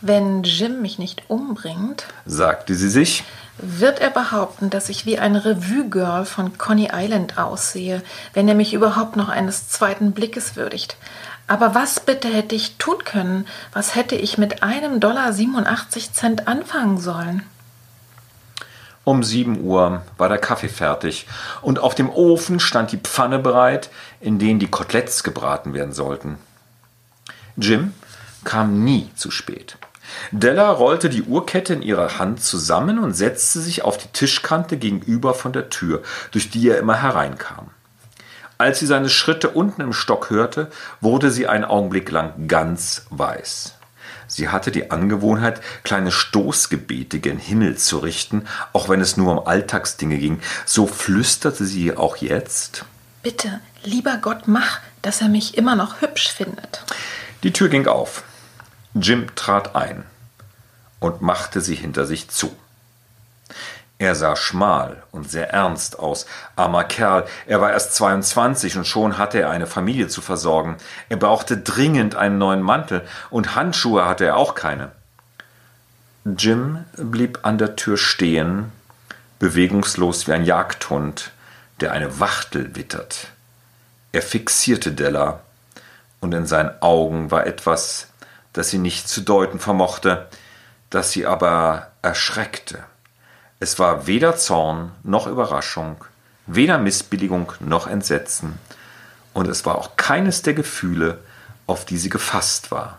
Wenn 0.00 0.42
Jim 0.42 0.82
mich 0.82 0.98
nicht 0.98 1.22
umbringt, 1.28 2.06
sagte 2.26 2.74
sie 2.74 2.90
sich, 2.90 3.22
wird 3.58 4.00
er 4.00 4.10
behaupten, 4.10 4.70
dass 4.70 4.88
ich 4.88 5.06
wie 5.06 5.18
ein 5.18 5.36
Revue-Girl 5.36 6.24
von 6.24 6.58
Coney 6.58 6.90
Island 6.92 7.38
aussehe, 7.38 8.02
wenn 8.34 8.48
er 8.48 8.54
mich 8.54 8.74
überhaupt 8.74 9.14
noch 9.14 9.28
eines 9.28 9.68
zweiten 9.68 10.12
Blickes 10.12 10.56
würdigt. 10.56 10.96
Aber 11.46 11.74
was 11.74 12.00
bitte 12.00 12.28
hätte 12.28 12.54
ich 12.54 12.76
tun 12.78 13.04
können? 13.04 13.46
Was 13.72 13.94
hätte 13.94 14.16
ich 14.16 14.38
mit 14.38 14.62
einem 14.62 14.98
Dollar 15.00 15.32
87 15.32 16.12
Cent 16.12 16.48
anfangen 16.48 16.98
sollen? 16.98 17.42
Um 19.04 19.24
sieben 19.24 19.60
Uhr 19.60 20.02
war 20.16 20.28
der 20.28 20.38
Kaffee 20.38 20.68
fertig 20.68 21.26
und 21.60 21.80
auf 21.80 21.94
dem 21.94 22.08
Ofen 22.08 22.60
stand 22.60 22.92
die 22.92 22.98
Pfanne 22.98 23.38
bereit, 23.38 23.90
in 24.20 24.38
denen 24.38 24.60
die 24.60 24.70
Koteletts 24.70 25.24
gebraten 25.24 25.74
werden 25.74 25.92
sollten. 25.92 26.38
Jim 27.56 27.92
kam 28.44 28.84
nie 28.84 29.10
zu 29.16 29.30
spät. 29.30 29.76
Della 30.30 30.70
rollte 30.70 31.08
die 31.08 31.22
Uhrkette 31.22 31.74
in 31.74 31.82
ihrer 31.82 32.18
Hand 32.18 32.42
zusammen 32.42 32.98
und 32.98 33.14
setzte 33.14 33.60
sich 33.60 33.82
auf 33.82 33.98
die 33.98 34.08
Tischkante 34.08 34.76
gegenüber 34.76 35.34
von 35.34 35.52
der 35.52 35.70
Tür, 35.70 36.02
durch 36.30 36.50
die 36.50 36.68
er 36.68 36.78
immer 36.78 37.02
hereinkam. 37.02 37.70
Als 38.58 38.78
sie 38.78 38.86
seine 38.86 39.08
Schritte 39.08 39.50
unten 39.50 39.80
im 39.80 39.92
Stock 39.92 40.30
hörte, 40.30 40.70
wurde 41.00 41.30
sie 41.30 41.48
einen 41.48 41.64
Augenblick 41.64 42.10
lang 42.10 42.46
ganz 42.46 43.06
weiß. 43.10 43.74
Sie 44.32 44.48
hatte 44.48 44.70
die 44.70 44.90
Angewohnheit, 44.90 45.60
kleine 45.84 46.10
Stoßgebete 46.10 47.20
gen 47.20 47.36
Himmel 47.36 47.76
zu 47.76 47.98
richten, 47.98 48.46
auch 48.72 48.88
wenn 48.88 49.02
es 49.02 49.18
nur 49.18 49.30
um 49.30 49.46
Alltagsdinge 49.46 50.16
ging. 50.16 50.40
So 50.64 50.86
flüsterte 50.86 51.66
sie 51.66 51.94
auch 51.94 52.16
jetzt. 52.16 52.86
Bitte, 53.22 53.60
lieber 53.84 54.16
Gott, 54.16 54.48
mach, 54.48 54.80
dass 55.02 55.20
er 55.20 55.28
mich 55.28 55.58
immer 55.58 55.76
noch 55.76 56.00
hübsch 56.00 56.32
findet. 56.32 56.82
Die 57.42 57.52
Tür 57.52 57.68
ging 57.68 57.86
auf. 57.86 58.22
Jim 58.94 59.26
trat 59.34 59.76
ein 59.76 60.04
und 60.98 61.20
machte 61.20 61.60
sie 61.60 61.74
hinter 61.74 62.06
sich 62.06 62.30
zu. 62.30 62.56
Er 63.98 64.14
sah 64.14 64.34
schmal 64.34 65.02
und 65.12 65.30
sehr 65.30 65.50
ernst 65.50 65.98
aus. 65.98 66.26
Armer 66.56 66.84
Kerl, 66.84 67.24
er 67.46 67.60
war 67.60 67.70
erst 67.70 67.94
22 67.94 68.76
und 68.76 68.86
schon 68.86 69.16
hatte 69.18 69.40
er 69.40 69.50
eine 69.50 69.66
Familie 69.66 70.08
zu 70.08 70.20
versorgen. 70.20 70.76
Er 71.08 71.16
brauchte 71.16 71.56
dringend 71.56 72.16
einen 72.16 72.38
neuen 72.38 72.62
Mantel 72.62 73.02
und 73.30 73.54
Handschuhe 73.54 74.04
hatte 74.04 74.24
er 74.24 74.36
auch 74.36 74.54
keine. 74.54 74.90
Jim 76.24 76.84
blieb 76.96 77.40
an 77.42 77.58
der 77.58 77.76
Tür 77.76 77.96
stehen, 77.96 78.72
bewegungslos 79.38 80.26
wie 80.26 80.32
ein 80.32 80.44
Jagdhund, 80.44 81.32
der 81.80 81.92
eine 81.92 82.20
Wachtel 82.20 82.74
wittert. 82.74 83.28
Er 84.12 84.22
fixierte 84.22 84.92
Della, 84.92 85.40
und 86.22 86.32
in 86.32 86.46
seinen 86.46 86.70
Augen 86.80 87.30
war 87.32 87.46
etwas, 87.46 88.06
das 88.52 88.70
sie 88.70 88.78
nicht 88.78 89.08
zu 89.08 89.22
deuten 89.22 89.58
vermochte, 89.58 90.28
das 90.88 91.10
sie 91.10 91.26
aber 91.26 91.88
erschreckte. 92.00 92.84
Es 93.62 93.78
war 93.78 94.08
weder 94.08 94.34
Zorn 94.34 94.90
noch 95.04 95.28
Überraschung, 95.28 96.04
weder 96.48 96.78
Missbilligung 96.78 97.52
noch 97.60 97.86
Entsetzen, 97.86 98.58
und 99.34 99.46
es 99.46 99.64
war 99.64 99.78
auch 99.78 99.94
keines 99.94 100.42
der 100.42 100.54
Gefühle, 100.54 101.20
auf 101.68 101.84
die 101.84 101.96
sie 101.96 102.08
gefasst 102.08 102.72
war. 102.72 102.98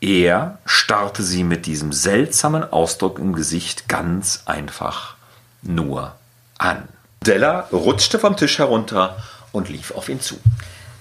Er 0.00 0.58
starrte 0.66 1.22
sie 1.22 1.44
mit 1.44 1.66
diesem 1.66 1.92
seltsamen 1.92 2.64
Ausdruck 2.64 3.20
im 3.20 3.34
Gesicht 3.34 3.88
ganz 3.88 4.42
einfach 4.46 5.14
nur 5.62 6.16
an. 6.58 6.88
Della 7.24 7.68
rutschte 7.70 8.18
vom 8.18 8.36
Tisch 8.36 8.58
herunter 8.58 9.16
und 9.52 9.68
lief 9.68 9.92
auf 9.92 10.08
ihn 10.08 10.20
zu. 10.20 10.40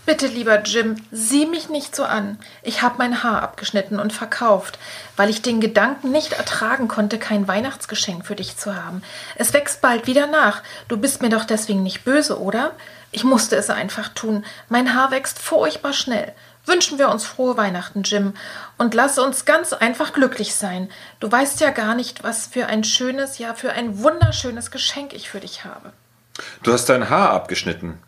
Bitte, 0.08 0.28
lieber 0.28 0.64
Jim, 0.64 0.96
sieh 1.12 1.46
mich 1.46 1.68
nicht 1.68 1.94
so 1.94 2.06
an. 2.06 2.40
Ich 2.64 2.82
habe 2.82 2.96
mein 2.98 3.24
Haar 3.24 3.42
abgeschnitten 3.44 4.00
und 4.00 4.14
verkauft, 4.14 4.80
weil 5.18 5.30
ich 5.30 5.42
den 5.42 5.60
Gedanken 5.60 6.12
nicht 6.12 6.32
ertragen 6.32 6.88
konnte, 6.88 7.20
kein 7.20 7.46
Weihnachtsgeschenk 7.50 8.26
für 8.26 8.38
dich 8.38 8.56
zu 8.56 8.74
haben. 8.74 9.02
Es 9.36 9.52
wächst 9.52 9.82
bald 9.82 10.08
wieder 10.08 10.26
nach. 10.26 10.64
Du 10.88 10.96
bist 10.96 11.22
mir 11.22 11.28
doch 11.28 11.44
deswegen 11.44 11.84
nicht 11.84 12.06
böse, 12.06 12.40
oder? 12.40 12.72
Ich 13.12 13.26
musste 13.26 13.58
es 13.58 13.70
einfach 13.70 14.08
tun. 14.08 14.46
Mein 14.70 14.96
Haar 14.96 15.12
wächst 15.12 15.40
furchtbar 15.40 15.92
schnell. 15.92 16.34
wünschen 16.66 17.00
wir 17.00 17.10
uns 17.10 17.26
frohe 17.26 17.58
Weihnachten, 17.58 18.04
Jim, 18.04 18.34
und 18.78 18.94
lasse 18.94 19.22
uns 19.22 19.44
ganz 19.44 19.74
einfach 19.74 20.14
glücklich 20.14 20.56
sein. 20.56 20.90
Du 21.20 21.30
weißt 21.30 21.60
ja 21.60 21.72
gar 21.72 21.96
nicht, 21.96 22.24
was 22.24 22.48
für 22.48 22.68
ein 22.68 22.86
schönes, 22.86 23.40
ja 23.40 23.54
für 23.56 23.74
ein 23.74 24.02
wunderschönes 24.02 24.72
Geschenk 24.72 25.12
ich 25.12 25.30
für 25.30 25.42
dich 25.42 25.66
habe. 25.66 25.92
Du 26.64 26.72
hast 26.72 26.86
dein 26.86 27.10
Haar 27.10 27.32
abgeschnitten, 27.32 28.00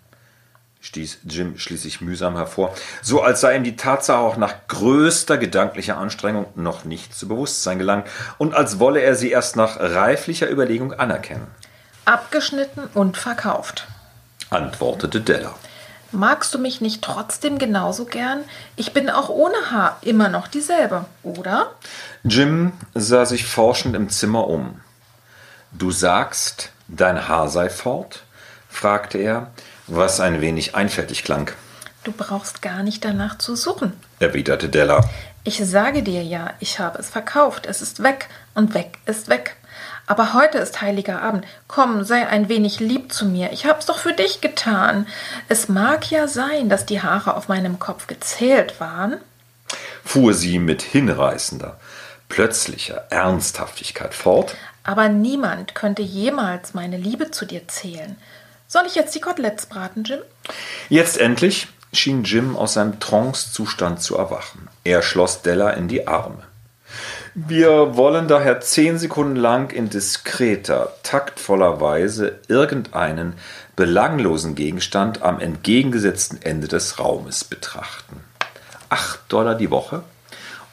stieß 0.81 1.19
Jim 1.24 1.57
schließlich 1.57 2.01
mühsam 2.01 2.36
hervor, 2.36 2.74
so 3.01 3.21
als 3.21 3.41
sei 3.41 3.55
ihm 3.55 3.63
die 3.63 3.75
Tatsache 3.75 4.19
auch 4.19 4.38
nach 4.38 4.67
größter 4.67 5.38
gedanklicher 5.38 5.98
Anstrengung 5.98 6.45
noch 6.55 6.86
nicht 6.86 7.13
zu 7.13 7.27
Bewusstsein 7.27 7.79
gelangt 7.79 8.07
und 8.38 8.53
als 8.53 8.79
wolle 8.79 9.01
er 9.01 9.15
sie 9.15 9.29
erst 9.29 9.55
nach 9.55 9.79
reiflicher 9.79 10.50
Überlegung 10.50 10.93
anerkennen. 10.93 11.48
Abgeschnitten 12.05 12.89
und 12.93 13.17
verkauft, 13.17 13.88
antwortete 14.50 15.21
Della. 15.21 15.53
Magst 16.12 16.55
du 16.55 16.57
mich 16.57 16.81
nicht 16.81 17.03
trotzdem 17.03 17.59
genauso 17.59 18.05
gern? 18.05 18.43
Ich 18.75 18.93
bin 18.93 19.12
auch 19.12 19.29
ohne 19.29 19.69
Haar 19.69 19.98
immer 20.01 20.27
noch 20.27 20.48
dieselbe, 20.48 21.05
oder? 21.21 21.71
Jim 22.24 22.71
sah 22.95 23.25
sich 23.25 23.45
forschend 23.45 23.95
im 23.95 24.09
Zimmer 24.09 24.48
um. 24.48 24.81
Du 25.71 25.91
sagst, 25.91 26.71
dein 26.88 27.27
Haar 27.27 27.50
sei 27.50 27.69
fort? 27.69 28.24
fragte 28.69 29.19
er, 29.19 29.51
was 29.89 30.19
ein 30.19 30.41
wenig 30.41 30.75
einfältig 30.75 31.24
klang. 31.24 31.51
Du 32.03 32.12
brauchst 32.12 32.62
gar 32.62 32.84
nicht 32.84 33.03
danach 33.03 33.38
zu 33.38 33.55
suchen, 33.55 33.93
erwiderte 34.19 34.69
Della. 34.69 35.10
Ich 35.43 35.58
sage 35.58 36.03
dir 36.03 36.24
ja, 36.24 36.53
ich 36.60 36.79
habe 36.79 37.00
es 37.00 37.10
verkauft, 37.10 37.65
es 37.65 37.81
ist 37.81 38.03
weg 38.03 38.29
und 38.55 38.74
weg 38.74 38.98
ist 39.05 39.29
weg. 39.29 39.55
Aber 40.05 40.34
heute 40.34 40.58
ist 40.58 40.81
heiliger 40.81 41.22
Abend. 41.22 41.46
Komm, 41.67 42.03
sei 42.03 42.27
ein 42.27 42.50
wenig 42.50 42.79
lieb 42.79 43.13
zu 43.13 43.25
mir. 43.25 43.51
Ich 43.51 43.65
hab's 43.65 43.86
doch 43.86 44.00
für 44.00 44.13
dich 44.13 44.41
getan. 44.41 45.05
Es 45.50 45.69
mag 45.69 46.10
ja 46.10 46.27
sein, 46.27 46.67
dass 46.67 46.86
die 46.86 47.01
Haare 47.01 47.36
auf 47.36 47.48
meinem 47.48 47.77
Kopf 47.77 48.08
gezählt 48.08 48.79
waren, 48.79 49.17
fuhr 50.03 50.34
sie 50.34 50.58
mit 50.58 50.81
hinreißender, 50.81 51.79
plötzlicher 52.27 53.05
Ernsthaftigkeit 53.12 54.15
fort. 54.15 54.55
Aber 54.84 55.10
niemand 55.10 55.75
könnte 55.75 56.01
jemals 56.01 56.74
meine 56.74 56.98
Liebe 56.98 57.29
zu 57.29 57.46
dir 57.46 57.67
zählen. 57.67 58.17
Soll 58.71 58.83
ich 58.85 58.93
jetzt 58.93 59.15
die 59.15 59.19
Koteletts 59.19 59.65
braten, 59.65 60.03
Jim? 60.03 60.19
Jetzt 60.89 61.17
endlich 61.17 61.69
schien 61.91 62.23
Jim 62.23 62.55
aus 62.55 62.75
seinem 62.75 62.99
Trance-Zustand 62.99 63.99
zu 63.99 64.15
erwachen. 64.15 64.67
Er 64.83 65.01
schloss 65.01 65.41
Della 65.41 65.71
in 65.71 65.88
die 65.88 66.07
Arme. 66.07 66.43
Wir 67.33 67.97
wollen 67.97 68.27
daher 68.27 68.61
zehn 68.61 68.99
Sekunden 68.99 69.35
lang 69.35 69.71
in 69.71 69.89
diskreter, 69.89 70.93
taktvoller 71.01 71.81
Weise 71.81 72.38
irgendeinen 72.47 73.33
belanglosen 73.75 74.53
Gegenstand 74.53 75.23
am 75.23 75.39
entgegengesetzten 75.39 76.39
Ende 76.43 76.67
des 76.67 76.99
Raumes 76.99 77.43
betrachten. 77.45 78.21
Acht 78.89 79.21
Dollar 79.29 79.55
die 79.55 79.71
Woche 79.71 80.03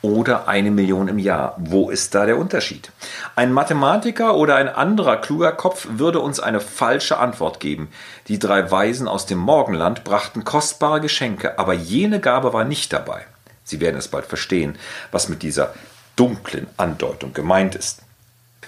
oder 0.06 0.46
eine 0.46 0.70
Million 0.70 1.08
im 1.08 1.18
Jahr. 1.18 1.56
Wo 1.58 1.90
ist 1.90 2.14
da 2.14 2.26
der 2.26 2.38
Unterschied? 2.38 2.92
Ein 3.34 3.52
Mathematiker 3.52 4.36
oder 4.36 4.54
ein 4.54 4.68
anderer 4.68 5.16
kluger 5.16 5.50
Kopf 5.50 5.88
würde 5.90 6.20
uns 6.20 6.38
eine 6.38 6.60
falsche 6.60 7.18
Antwort 7.18 7.58
geben. 7.58 7.88
Die 8.28 8.38
drei 8.38 8.70
Weisen 8.70 9.08
aus 9.08 9.26
dem 9.26 9.38
Morgenland 9.38 10.04
brachten 10.04 10.44
kostbare 10.44 11.00
Geschenke, 11.00 11.58
aber 11.58 11.74
jene 11.74 12.20
Gabe 12.20 12.52
war 12.52 12.64
nicht 12.64 12.92
dabei. 12.92 13.26
Sie 13.64 13.80
werden 13.80 13.96
es 13.96 14.06
bald 14.06 14.26
verstehen, 14.26 14.78
was 15.10 15.28
mit 15.28 15.42
dieser 15.42 15.74
dunklen 16.14 16.68
Andeutung 16.76 17.32
gemeint 17.32 17.74
ist. 17.74 18.02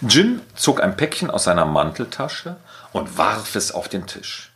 Jim 0.00 0.40
zog 0.56 0.82
ein 0.82 0.96
Päckchen 0.96 1.30
aus 1.30 1.44
seiner 1.44 1.66
Manteltasche 1.66 2.56
und 2.92 3.16
warf 3.16 3.54
es 3.54 3.70
auf 3.70 3.88
den 3.88 4.08
Tisch. 4.08 4.50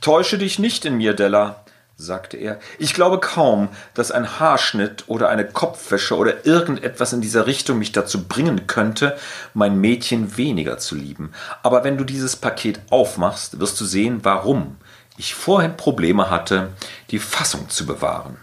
Täusche 0.00 0.38
dich 0.38 0.58
nicht 0.58 0.86
in 0.86 0.96
mir, 0.96 1.12
Della, 1.14 1.63
sagte 1.96 2.36
er. 2.36 2.58
Ich 2.78 2.94
glaube 2.94 3.20
kaum, 3.20 3.68
dass 3.94 4.10
ein 4.10 4.40
Haarschnitt 4.40 5.04
oder 5.06 5.28
eine 5.28 5.46
Kopfwäsche 5.46 6.16
oder 6.16 6.44
irgendetwas 6.44 7.12
in 7.12 7.20
dieser 7.20 7.46
Richtung 7.46 7.78
mich 7.78 7.92
dazu 7.92 8.24
bringen 8.24 8.66
könnte, 8.66 9.16
mein 9.54 9.80
Mädchen 9.80 10.36
weniger 10.36 10.78
zu 10.78 10.96
lieben. 10.96 11.32
Aber 11.62 11.84
wenn 11.84 11.96
du 11.96 12.04
dieses 12.04 12.36
Paket 12.36 12.80
aufmachst, 12.90 13.60
wirst 13.60 13.80
du 13.80 13.84
sehen, 13.84 14.20
warum 14.24 14.76
ich 15.16 15.34
vorhin 15.34 15.76
Probleme 15.76 16.30
hatte, 16.30 16.70
die 17.10 17.20
Fassung 17.20 17.68
zu 17.68 17.86
bewahren. 17.86 18.36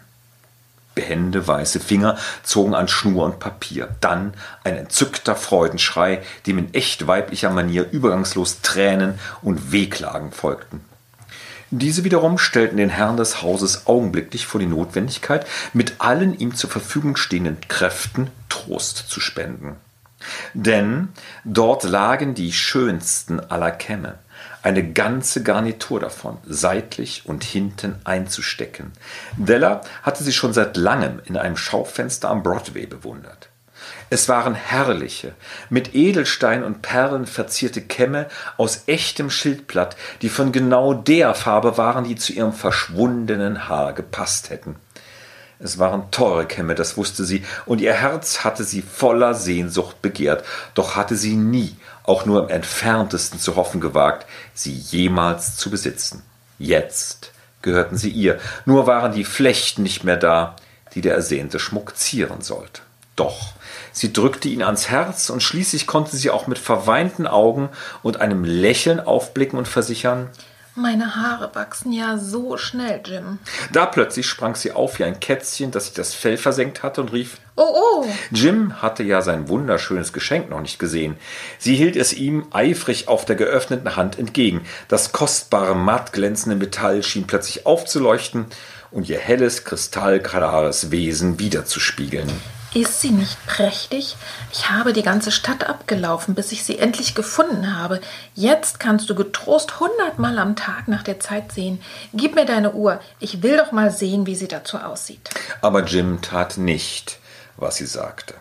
Behände 0.95 1.47
weiße 1.47 1.79
Finger 1.79 2.17
zogen 2.43 2.75
an 2.75 2.87
Schnur 2.87 3.25
und 3.25 3.39
Papier. 3.39 3.95
Dann 4.01 4.33
ein 4.63 4.75
entzückter 4.75 5.35
Freudenschrei, 5.35 6.21
dem 6.45 6.57
in 6.57 6.73
echt 6.73 7.07
weiblicher 7.07 7.49
Manier 7.49 7.89
übergangslos 7.91 8.61
Tränen 8.61 9.19
und 9.41 9.71
Wehklagen 9.71 10.31
folgten. 10.31 10.90
Diese 11.73 12.03
wiederum 12.03 12.37
stellten 12.37 12.75
den 12.75 12.89
Herrn 12.89 13.15
des 13.15 13.41
Hauses 13.41 13.87
augenblicklich 13.87 14.45
vor 14.45 14.59
die 14.59 14.67
Notwendigkeit, 14.67 15.47
mit 15.71 15.95
allen 15.99 16.37
ihm 16.37 16.53
zur 16.53 16.69
Verfügung 16.69 17.15
stehenden 17.15 17.57
Kräften 17.69 18.29
Trost 18.49 19.09
zu 19.09 19.21
spenden. 19.21 19.77
Denn 20.53 21.07
dort 21.45 21.83
lagen 21.83 22.33
die 22.35 22.51
schönsten 22.51 23.39
aller 23.39 23.71
Kämme, 23.71 24.19
eine 24.61 24.91
ganze 24.91 25.43
Garnitur 25.43 26.01
davon, 26.01 26.37
seitlich 26.45 27.23
und 27.25 27.45
hinten 27.45 27.95
einzustecken. 28.03 28.91
Della 29.37 29.81
hatte 30.03 30.25
sie 30.25 30.33
schon 30.33 30.51
seit 30.51 30.75
langem 30.75 31.21
in 31.23 31.37
einem 31.37 31.55
Schaufenster 31.55 32.29
am 32.29 32.43
Broadway 32.43 32.85
bewundert. 32.85 33.50
Es 34.13 34.27
waren 34.27 34.55
herrliche, 34.55 35.35
mit 35.69 35.95
Edelstein 35.95 36.65
und 36.65 36.81
Perlen 36.81 37.25
verzierte 37.25 37.81
Kämme 37.81 38.27
aus 38.57 38.83
echtem 38.87 39.29
Schildblatt, 39.29 39.95
die 40.21 40.27
von 40.27 40.51
genau 40.51 40.93
der 40.93 41.33
Farbe 41.33 41.77
waren, 41.77 42.03
die 42.03 42.17
zu 42.17 42.33
ihrem 42.33 42.51
verschwundenen 42.51 43.69
Haar 43.69 43.93
gepasst 43.93 44.49
hätten. 44.49 44.75
Es 45.59 45.79
waren 45.79 46.11
teure 46.11 46.45
Kämme, 46.45 46.75
das 46.75 46.97
wusste 46.97 47.23
sie, 47.23 47.45
und 47.65 47.79
ihr 47.79 47.93
Herz 47.93 48.43
hatte 48.43 48.65
sie 48.65 48.81
voller 48.81 49.33
Sehnsucht 49.33 50.01
begehrt, 50.01 50.43
doch 50.73 50.97
hatte 50.97 51.15
sie 51.15 51.37
nie, 51.37 51.77
auch 52.03 52.25
nur 52.25 52.43
im 52.43 52.49
entferntesten 52.49 53.39
zu 53.39 53.55
hoffen 53.55 53.79
gewagt, 53.79 54.27
sie 54.53 54.73
jemals 54.73 55.55
zu 55.55 55.69
besitzen. 55.69 56.21
Jetzt 56.59 57.31
gehörten 57.61 57.95
sie 57.95 58.09
ihr, 58.09 58.41
nur 58.65 58.87
waren 58.87 59.13
die 59.13 59.23
Flechten 59.23 59.83
nicht 59.83 60.03
mehr 60.03 60.17
da, 60.17 60.57
die 60.95 61.01
der 61.01 61.15
ersehnte 61.15 61.59
Schmuck 61.59 61.95
zieren 61.95 62.41
sollte. 62.41 62.81
Doch 63.15 63.53
sie 63.91 64.13
drückte 64.13 64.49
ihn 64.49 64.63
ans 64.63 64.89
Herz, 64.89 65.29
und 65.29 65.43
schließlich 65.43 65.87
konnte 65.87 66.15
sie 66.15 66.29
auch 66.29 66.47
mit 66.47 66.59
verweinten 66.59 67.27
Augen 67.27 67.69
und 68.03 68.21
einem 68.21 68.43
Lächeln 68.43 68.99
aufblicken 68.99 69.57
und 69.57 69.67
versichern 69.67 70.29
meine 70.75 71.17
Haare 71.17 71.53
wachsen 71.53 71.91
ja 71.91 72.17
so 72.17 72.55
schnell, 72.55 73.01
Jim. 73.05 73.39
Da 73.73 73.85
plötzlich 73.85 74.25
sprang 74.25 74.55
sie 74.55 74.71
auf 74.71 74.99
wie 74.99 75.03
ein 75.03 75.19
Kätzchen, 75.19 75.69
das 75.71 75.85
sich 75.85 75.93
das 75.93 76.13
Fell 76.13 76.37
versenkt 76.37 76.81
hatte 76.81 77.01
und 77.01 77.11
rief: 77.11 77.39
Oh, 77.57 77.73
oh! 77.75 78.05
Jim 78.31 78.81
hatte 78.81 79.03
ja 79.03 79.21
sein 79.21 79.49
wunderschönes 79.49 80.13
Geschenk 80.13 80.49
noch 80.49 80.61
nicht 80.61 80.79
gesehen. 80.79 81.17
Sie 81.59 81.75
hielt 81.75 81.97
es 81.97 82.13
ihm 82.13 82.47
eifrig 82.51 83.09
auf 83.09 83.25
der 83.25 83.35
geöffneten 83.35 83.97
Hand 83.97 84.17
entgegen. 84.17 84.61
Das 84.87 85.11
kostbare, 85.11 85.75
matt 85.75 86.13
glänzende 86.13 86.55
Metall 86.55 87.03
schien 87.03 87.27
plötzlich 87.27 87.65
aufzuleuchten 87.65 88.45
und 88.91 89.09
ihr 89.09 89.19
helles, 89.19 89.65
kristallklares 89.65 90.89
Wesen 90.89 91.37
wiederzuspiegeln. 91.37 92.31
Ist 92.73 93.01
sie 93.01 93.11
nicht 93.11 93.45
prächtig? 93.47 94.15
Ich 94.53 94.69
habe 94.69 94.93
die 94.93 95.03
ganze 95.03 95.29
Stadt 95.29 95.67
abgelaufen, 95.67 96.35
bis 96.35 96.53
ich 96.53 96.63
sie 96.63 96.77
endlich 96.77 97.15
gefunden 97.15 97.77
habe. 97.77 97.99
Jetzt 98.33 98.79
kannst 98.79 99.09
du 99.09 99.15
getrost 99.15 99.81
hundertmal 99.81 100.39
am 100.39 100.55
Tag 100.55 100.87
nach 100.87 101.03
der 101.03 101.19
Zeit 101.19 101.51
sehen. 101.51 101.81
Gib 102.13 102.35
mir 102.35 102.45
deine 102.45 102.71
Uhr. 102.71 103.01
Ich 103.19 103.43
will 103.43 103.57
doch 103.57 103.73
mal 103.73 103.91
sehen, 103.91 104.25
wie 104.25 104.35
sie 104.35 104.47
dazu 104.47 104.77
aussieht. 104.77 105.29
Aber 105.59 105.83
Jim 105.83 106.21
tat 106.21 106.57
nicht, 106.57 107.19
was 107.57 107.75
sie 107.75 107.85
sagte. 107.85 108.35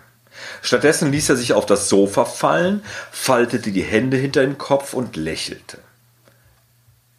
Stattdessen 0.62 1.10
ließ 1.10 1.30
er 1.30 1.36
sich 1.36 1.52
auf 1.52 1.66
das 1.66 1.88
Sofa 1.88 2.24
fallen, 2.24 2.84
faltete 3.10 3.72
die 3.72 3.82
Hände 3.82 4.16
hinter 4.16 4.42
den 4.42 4.58
Kopf 4.58 4.94
und 4.94 5.16
lächelte. 5.16 5.78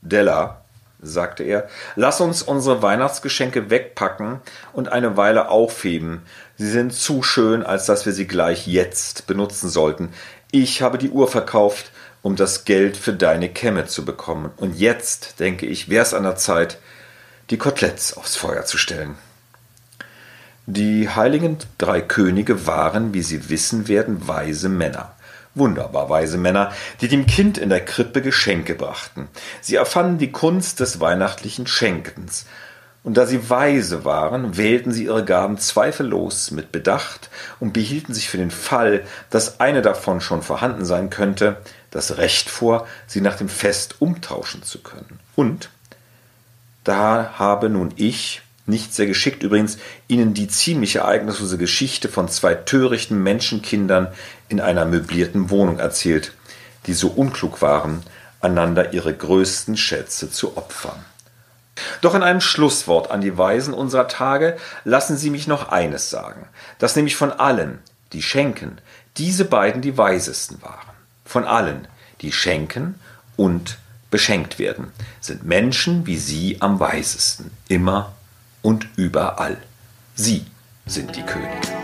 Della, 0.02 0.61
sagte 1.02 1.44
er, 1.44 1.68
lass 1.96 2.22
uns 2.22 2.44
unsere 2.44 2.82
Weihnachtsgeschenke 2.82 3.70
wegpacken 3.70 4.40
und 4.74 4.92
eine 4.92 5.18
Weile 5.18 5.50
aufheben. 5.50 6.22
Sie 6.58 6.70
sind 6.70 6.94
zu 6.94 7.24
schön, 7.24 7.64
als 7.64 7.86
dass 7.86 8.06
wir 8.06 8.14
sie 8.14 8.28
gleich 8.28 8.68
jetzt 8.68 9.28
benutzen 9.28 9.70
sollten. 9.70 10.10
Ich 10.52 10.82
habe 10.82 10.98
die 10.98 11.10
Uhr 11.10 11.28
verkauft, 11.28 11.92
um 12.22 12.36
das 12.36 12.66
Geld 12.66 12.98
für 12.98 13.14
deine 13.14 13.50
Kämme 13.50 13.88
zu 13.88 14.06
bekommen. 14.06 14.52
Und 14.58 14.80
jetzt, 14.80 15.40
denke 15.40 15.66
ich, 15.66 15.90
wäre 15.90 16.04
es 16.04 16.14
an 16.14 16.24
der 16.24 16.36
Zeit, 16.36 16.78
die 17.50 17.58
Koteletts 17.58 18.16
aufs 18.16 18.36
Feuer 18.36 18.66
zu 18.66 18.78
stellen. 18.78 19.16
Die 20.68 21.10
heiligen 21.10 21.58
drei 21.80 22.02
Könige 22.02 22.68
waren, 22.68 23.14
wie 23.14 23.24
Sie 23.24 23.50
wissen 23.50 23.88
werden, 23.88 24.28
weise 24.28 24.70
Männer 24.70 25.16
wunderbar 25.56 26.10
weise 26.10 26.38
Männer, 26.38 26.72
die 27.02 27.08
dem 27.08 27.26
Kind 27.26 27.58
in 27.58 27.70
der 27.70 27.84
Krippe 27.84 28.22
Geschenke 28.22 28.76
brachten. 28.76 29.28
Sie 29.62 29.76
erfanden 29.76 30.18
die 30.18 30.32
Kunst 30.32 30.80
des 30.80 31.00
weihnachtlichen 31.00 31.68
Schenkens. 31.68 32.46
Und 33.04 33.18
da 33.18 33.26
sie 33.26 33.50
weise 33.50 34.06
waren, 34.06 34.58
wählten 34.58 34.92
sie 34.92 35.06
ihre 35.06 35.26
Gaben 35.26 35.58
zweifellos 35.58 36.52
mit 36.52 36.72
Bedacht 36.72 37.30
und 37.60 37.74
behielten 37.74 38.14
sich 38.14 38.30
für 38.30 38.38
den 38.38 38.52
Fall, 38.52 39.04
dass 39.32 39.60
eine 39.60 39.82
davon 39.82 40.22
schon 40.22 40.44
vorhanden 40.44 40.86
sein 40.86 41.10
könnte, 41.10 41.58
das 41.90 42.18
Recht 42.18 42.50
vor, 42.50 42.88
sie 43.08 43.22
nach 43.22 43.38
dem 43.38 43.50
Fest 43.50 43.96
umtauschen 44.00 44.62
zu 44.62 44.80
können. 44.84 45.20
Und 45.36 45.70
da 46.84 47.34
habe 47.38 47.70
nun 47.70 47.92
ich 47.96 48.42
Nicht 48.68 48.94
sehr 48.94 49.08
geschickt 49.08 49.42
übrigens, 49.44 49.80
ihnen 50.08 50.34
die 50.34 50.48
ziemlich 50.48 50.96
ereignislose 50.96 51.58
Geschichte 51.58 52.08
von 52.08 52.30
zwei 52.30 52.54
törichten 52.54 53.22
Menschenkindern 53.22 54.08
in 54.52 54.60
einer 54.60 54.86
möblierten 54.86 55.50
Wohnung 55.50 55.80
erzählt, 55.80 56.34
die 56.86 56.94
so 56.94 57.08
unklug 57.08 57.62
waren, 57.62 58.04
einander 58.42 58.94
ihre 58.94 59.16
größten 59.16 59.78
Schätze 59.78 60.30
zu 60.30 60.58
opfern. 60.58 61.06
Doch 62.02 62.16
in 62.16 62.24
einem 62.24 62.42
Schlusswort 62.42 63.12
an 63.12 63.22
die 63.22 63.38
Weisen 63.38 63.74
unserer 63.74 64.08
Tage 64.08 64.58
lassen 64.84 65.18
Sie 65.18 65.30
mich 65.30 65.48
noch 65.48 65.70
eines 65.70 66.10
sagen, 66.10 66.48
dass 66.80 66.96
nämlich 66.96 67.16
von 67.16 67.32
allen, 67.32 67.80
die 68.14 68.22
schenken, 68.22 68.80
diese 69.18 69.46
beiden 69.46 69.82
die 69.82 69.98
weisesten 69.98 70.62
waren. 70.62 70.94
Von 71.26 71.46
allen, 71.46 71.88
die 72.22 72.32
schenken 72.32 73.00
und 73.38 73.78
beschenkt 74.10 74.60
werden, 74.60 74.92
sind 75.22 75.46
Menschen 75.46 76.06
wie 76.06 76.18
Sie 76.18 76.58
am 76.60 76.80
weisesten, 76.80 77.52
immer 77.70 78.12
und 78.62 78.88
überall. 78.98 79.58
Sie 80.16 80.46
sind 80.86 81.16
die 81.16 81.24
Könige. 81.24 81.81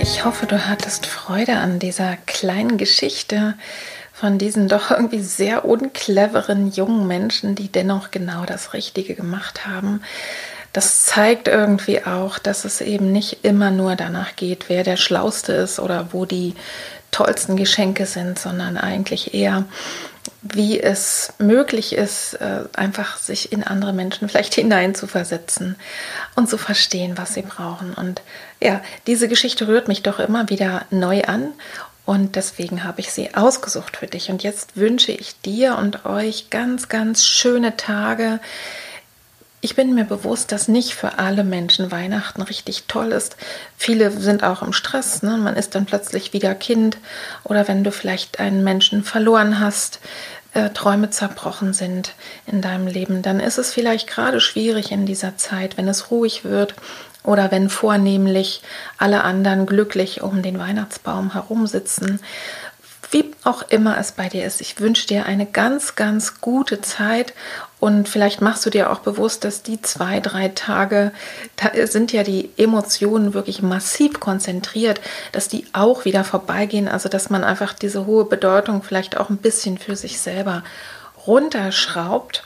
Ich 0.00 0.24
hoffe, 0.24 0.46
du 0.46 0.68
hattest 0.68 1.06
Freude 1.06 1.56
an 1.56 1.78
dieser 1.78 2.16
kleinen 2.26 2.78
Geschichte 2.78 3.54
von 4.12 4.38
diesen 4.38 4.68
doch 4.68 4.90
irgendwie 4.90 5.20
sehr 5.20 5.64
uncleveren 5.64 6.70
jungen 6.70 7.06
Menschen, 7.06 7.54
die 7.54 7.70
dennoch 7.70 8.10
genau 8.10 8.44
das 8.44 8.74
Richtige 8.74 9.14
gemacht 9.14 9.66
haben. 9.66 10.02
Das 10.72 11.06
zeigt 11.06 11.48
irgendwie 11.48 12.04
auch, 12.04 12.38
dass 12.38 12.64
es 12.64 12.80
eben 12.80 13.10
nicht 13.10 13.44
immer 13.44 13.70
nur 13.70 13.96
danach 13.96 14.36
geht, 14.36 14.68
wer 14.68 14.84
der 14.84 14.96
Schlauste 14.96 15.52
ist 15.52 15.80
oder 15.80 16.08
wo 16.12 16.24
die 16.24 16.54
tollsten 17.10 17.56
Geschenke 17.56 18.06
sind, 18.06 18.38
sondern 18.38 18.76
eigentlich 18.76 19.34
eher, 19.34 19.64
wie 20.42 20.80
es 20.80 21.32
möglich 21.38 21.94
ist, 21.94 22.34
äh, 22.34 22.64
einfach 22.74 23.18
sich 23.18 23.52
in 23.52 23.64
andere 23.64 23.92
Menschen 23.92 24.28
vielleicht 24.28 24.54
hineinzuversetzen 24.56 25.76
und 26.34 26.48
zu 26.48 26.58
verstehen, 26.58 27.16
was 27.16 27.34
sie 27.34 27.42
brauchen. 27.42 27.94
Und 27.94 28.22
ja, 28.60 28.82
diese 29.06 29.28
Geschichte 29.28 29.68
rührt 29.68 29.88
mich 29.88 30.02
doch 30.02 30.18
immer 30.18 30.48
wieder 30.48 30.86
neu 30.90 31.22
an 31.24 31.52
und 32.08 32.36
deswegen 32.36 32.84
habe 32.84 33.00
ich 33.00 33.12
sie 33.12 33.34
ausgesucht 33.34 33.98
für 33.98 34.06
dich. 34.06 34.30
Und 34.30 34.42
jetzt 34.42 34.78
wünsche 34.78 35.12
ich 35.12 35.38
dir 35.42 35.76
und 35.76 36.06
euch 36.06 36.48
ganz, 36.48 36.88
ganz 36.88 37.26
schöne 37.26 37.76
Tage. 37.76 38.40
Ich 39.60 39.74
bin 39.74 39.94
mir 39.94 40.04
bewusst, 40.04 40.52
dass 40.52 40.68
nicht 40.68 40.94
für 40.94 41.18
alle 41.18 41.42
Menschen 41.42 41.90
Weihnachten 41.90 42.42
richtig 42.42 42.84
toll 42.86 43.10
ist. 43.10 43.36
Viele 43.76 44.12
sind 44.12 44.44
auch 44.44 44.62
im 44.62 44.72
Stress. 44.72 45.22
Ne? 45.22 45.36
Man 45.36 45.56
ist 45.56 45.74
dann 45.74 45.84
plötzlich 45.84 46.32
wieder 46.32 46.54
Kind 46.54 46.98
oder 47.42 47.66
wenn 47.66 47.82
du 47.82 47.90
vielleicht 47.90 48.38
einen 48.38 48.62
Menschen 48.62 49.02
verloren 49.02 49.58
hast, 49.58 49.98
äh, 50.54 50.70
Träume 50.70 51.10
zerbrochen 51.10 51.72
sind 51.72 52.14
in 52.46 52.62
deinem 52.62 52.86
Leben, 52.86 53.20
dann 53.22 53.40
ist 53.40 53.58
es 53.58 53.72
vielleicht 53.72 54.06
gerade 54.06 54.40
schwierig 54.40 54.92
in 54.92 55.06
dieser 55.06 55.36
Zeit, 55.36 55.76
wenn 55.76 55.88
es 55.88 56.10
ruhig 56.12 56.44
wird 56.44 56.74
oder 57.24 57.50
wenn 57.50 57.68
vornehmlich 57.68 58.62
alle 58.96 59.24
anderen 59.24 59.66
glücklich 59.66 60.22
um 60.22 60.40
den 60.40 60.58
Weihnachtsbaum 60.58 61.32
herumsitzen 61.32 62.20
wie 63.10 63.30
auch 63.44 63.62
immer 63.62 63.98
es 63.98 64.12
bei 64.12 64.28
dir 64.28 64.44
ist, 64.44 64.60
ich 64.60 64.80
wünsche 64.80 65.06
dir 65.06 65.26
eine 65.26 65.46
ganz, 65.46 65.94
ganz 65.94 66.40
gute 66.40 66.80
Zeit 66.80 67.32
und 67.80 68.08
vielleicht 68.08 68.40
machst 68.40 68.66
du 68.66 68.70
dir 68.70 68.90
auch 68.90 69.00
bewusst, 69.00 69.44
dass 69.44 69.62
die 69.62 69.80
zwei, 69.80 70.18
drei 70.18 70.48
Tage, 70.48 71.12
da 71.56 71.86
sind 71.86 72.12
ja 72.12 72.24
die 72.24 72.50
Emotionen 72.56 73.34
wirklich 73.34 73.62
massiv 73.62 74.18
konzentriert, 74.18 75.00
dass 75.30 75.48
die 75.48 75.64
auch 75.72 76.04
wieder 76.04 76.24
vorbeigehen. 76.24 76.88
Also, 76.88 77.08
dass 77.08 77.30
man 77.30 77.44
einfach 77.44 77.72
diese 77.74 78.06
hohe 78.06 78.24
Bedeutung 78.24 78.82
vielleicht 78.82 79.16
auch 79.16 79.30
ein 79.30 79.36
bisschen 79.36 79.78
für 79.78 79.94
sich 79.94 80.18
selber 80.18 80.64
runterschraubt 81.26 82.44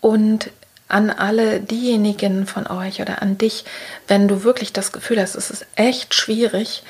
und 0.00 0.50
an 0.88 1.10
alle 1.10 1.60
diejenigen 1.60 2.46
von 2.46 2.66
euch 2.66 3.00
oder 3.00 3.20
an 3.22 3.36
dich, 3.36 3.64
wenn 4.06 4.28
du 4.28 4.44
wirklich 4.44 4.72
das 4.72 4.92
Gefühl 4.92 5.20
hast, 5.20 5.34
es 5.34 5.50
ist 5.50 5.66
echt 5.76 6.14
schwierig, 6.14 6.84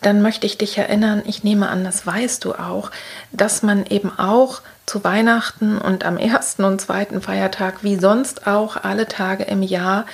dann 0.00 0.22
möchte 0.22 0.46
ich 0.46 0.58
dich 0.58 0.78
erinnern, 0.78 1.22
ich 1.26 1.44
nehme 1.44 1.68
an, 1.68 1.84
das 1.84 2.06
weißt 2.06 2.44
du 2.44 2.54
auch, 2.54 2.90
dass 3.32 3.62
man 3.62 3.86
eben 3.86 4.16
auch 4.18 4.60
zu 4.86 5.04
Weihnachten 5.04 5.78
und 5.78 6.04
am 6.04 6.16
ersten 6.16 6.64
und 6.64 6.80
zweiten 6.80 7.20
Feiertag, 7.20 7.82
wie 7.82 7.96
sonst 7.96 8.46
auch 8.46 8.76
alle 8.76 9.08
Tage 9.08 9.44
im 9.44 9.62
Jahr, 9.62 10.06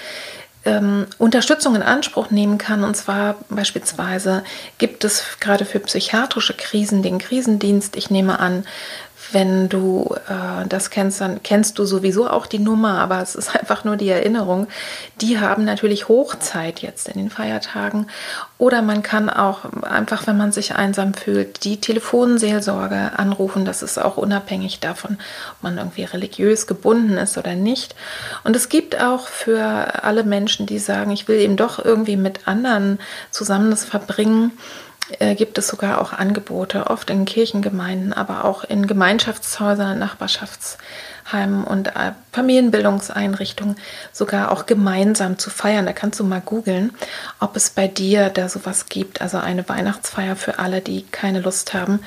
ähm, 0.64 1.06
Unterstützung 1.18 1.74
in 1.76 1.82
Anspruch 1.82 2.30
nehmen 2.30 2.58
kann. 2.58 2.84
Und 2.84 2.96
zwar 2.96 3.36
beispielsweise 3.50 4.42
gibt 4.78 5.04
es 5.04 5.22
gerade 5.40 5.64
für 5.64 5.80
psychiatrische 5.80 6.54
Krisen 6.54 7.02
den 7.02 7.18
Krisendienst. 7.18 7.96
Ich 7.96 8.10
nehme 8.10 8.38
an, 8.40 8.64
wenn 9.34 9.68
du 9.68 10.14
äh, 10.28 10.66
das 10.68 10.90
kennst, 10.90 11.20
dann 11.20 11.42
kennst 11.42 11.78
du 11.78 11.84
sowieso 11.84 12.30
auch 12.30 12.46
die 12.46 12.60
Nummer, 12.60 13.00
aber 13.00 13.20
es 13.20 13.34
ist 13.34 13.54
einfach 13.60 13.84
nur 13.84 13.96
die 13.96 14.08
Erinnerung. 14.08 14.68
Die 15.20 15.38
haben 15.40 15.64
natürlich 15.64 16.08
Hochzeit 16.08 16.80
jetzt 16.80 17.08
in 17.08 17.18
den 17.18 17.30
Feiertagen. 17.30 18.06
Oder 18.56 18.80
man 18.80 19.02
kann 19.02 19.28
auch 19.28 19.64
einfach, 19.82 20.26
wenn 20.26 20.38
man 20.38 20.52
sich 20.52 20.76
einsam 20.76 21.12
fühlt, 21.12 21.64
die 21.64 21.80
Telefonseelsorge 21.80 23.18
anrufen. 23.18 23.64
Das 23.64 23.82
ist 23.82 23.98
auch 23.98 24.16
unabhängig 24.16 24.80
davon, 24.80 25.18
ob 25.52 25.62
man 25.62 25.76
irgendwie 25.76 26.04
religiös 26.04 26.66
gebunden 26.66 27.16
ist 27.18 27.36
oder 27.36 27.56
nicht. 27.56 27.94
Und 28.44 28.54
es 28.54 28.68
gibt 28.68 29.00
auch 29.00 29.26
für 29.26 30.04
alle 30.04 30.22
Menschen, 30.22 30.66
die 30.66 30.78
sagen, 30.78 31.10
ich 31.10 31.26
will 31.26 31.40
eben 31.40 31.56
doch 31.56 31.84
irgendwie 31.84 32.16
mit 32.16 32.46
anderen 32.46 33.00
zusammen 33.30 33.70
das 33.70 33.84
verbringen, 33.84 34.52
äh, 35.18 35.34
gibt 35.34 35.58
es 35.58 35.68
sogar 35.68 36.00
auch 36.00 36.12
Angebote, 36.12 36.86
oft 36.86 37.10
in 37.10 37.26
Kirchengemeinden, 37.26 38.12
aber 38.12 38.44
auch 38.44 38.64
in 38.64 38.86
Gemeinschaftshäusern, 38.86 39.98
Nachbarschaftsheimen 39.98 41.64
und 41.64 41.88
äh, 41.88 42.12
Familienbildungseinrichtungen, 42.32 43.76
sogar 44.12 44.50
auch 44.50 44.64
gemeinsam 44.64 45.38
zu 45.38 45.50
feiern. 45.50 45.84
Da 45.84 45.92
kannst 45.92 46.20
du 46.20 46.24
mal 46.24 46.40
googeln, 46.40 46.94
ob 47.38 47.54
es 47.54 47.68
bei 47.68 47.86
dir 47.86 48.30
da 48.30 48.48
sowas 48.48 48.86
gibt. 48.86 49.20
Also 49.20 49.36
eine 49.36 49.68
Weihnachtsfeier 49.68 50.36
für 50.36 50.58
alle, 50.58 50.80
die 50.80 51.02
keine 51.02 51.40
Lust 51.40 51.74
haben, 51.74 52.00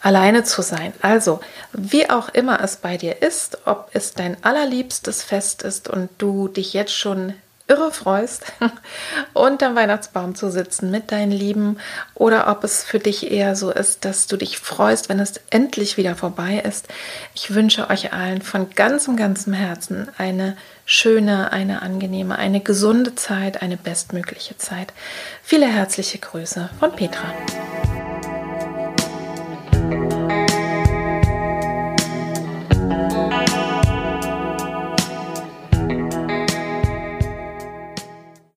alleine 0.00 0.44
zu 0.44 0.62
sein. 0.62 0.92
Also, 1.02 1.40
wie 1.72 2.08
auch 2.08 2.28
immer 2.28 2.60
es 2.60 2.76
bei 2.76 2.96
dir 2.96 3.20
ist, 3.20 3.58
ob 3.66 3.90
es 3.94 4.14
dein 4.14 4.36
allerliebstes 4.44 5.24
Fest 5.24 5.62
ist 5.62 5.88
und 5.88 6.08
du 6.18 6.46
dich 6.46 6.72
jetzt 6.72 6.94
schon 6.94 7.34
irre 7.66 7.90
freust 7.92 8.44
unterm 9.32 9.74
Weihnachtsbaum 9.74 10.34
zu 10.34 10.50
sitzen 10.50 10.90
mit 10.90 11.12
deinen 11.12 11.32
Lieben 11.32 11.78
oder 12.14 12.48
ob 12.48 12.62
es 12.62 12.84
für 12.84 12.98
dich 12.98 13.30
eher 13.30 13.56
so 13.56 13.70
ist, 13.70 14.04
dass 14.04 14.26
du 14.26 14.36
dich 14.36 14.58
freust, 14.58 15.08
wenn 15.08 15.18
es 15.18 15.40
endlich 15.50 15.96
wieder 15.96 16.14
vorbei 16.14 16.62
ist. 16.64 16.88
Ich 17.34 17.54
wünsche 17.54 17.88
euch 17.88 18.12
allen 18.12 18.42
von 18.42 18.70
ganzem, 18.70 19.16
ganzem 19.16 19.54
Herzen 19.54 20.08
eine 20.18 20.56
schöne, 20.84 21.52
eine 21.52 21.80
angenehme, 21.80 22.36
eine 22.36 22.60
gesunde 22.60 23.14
Zeit, 23.14 23.62
eine 23.62 23.78
bestmögliche 23.78 24.58
Zeit. 24.58 24.92
Viele 25.42 25.66
herzliche 25.66 26.18
Grüße 26.18 26.68
von 26.78 26.92
Petra. 26.92 27.32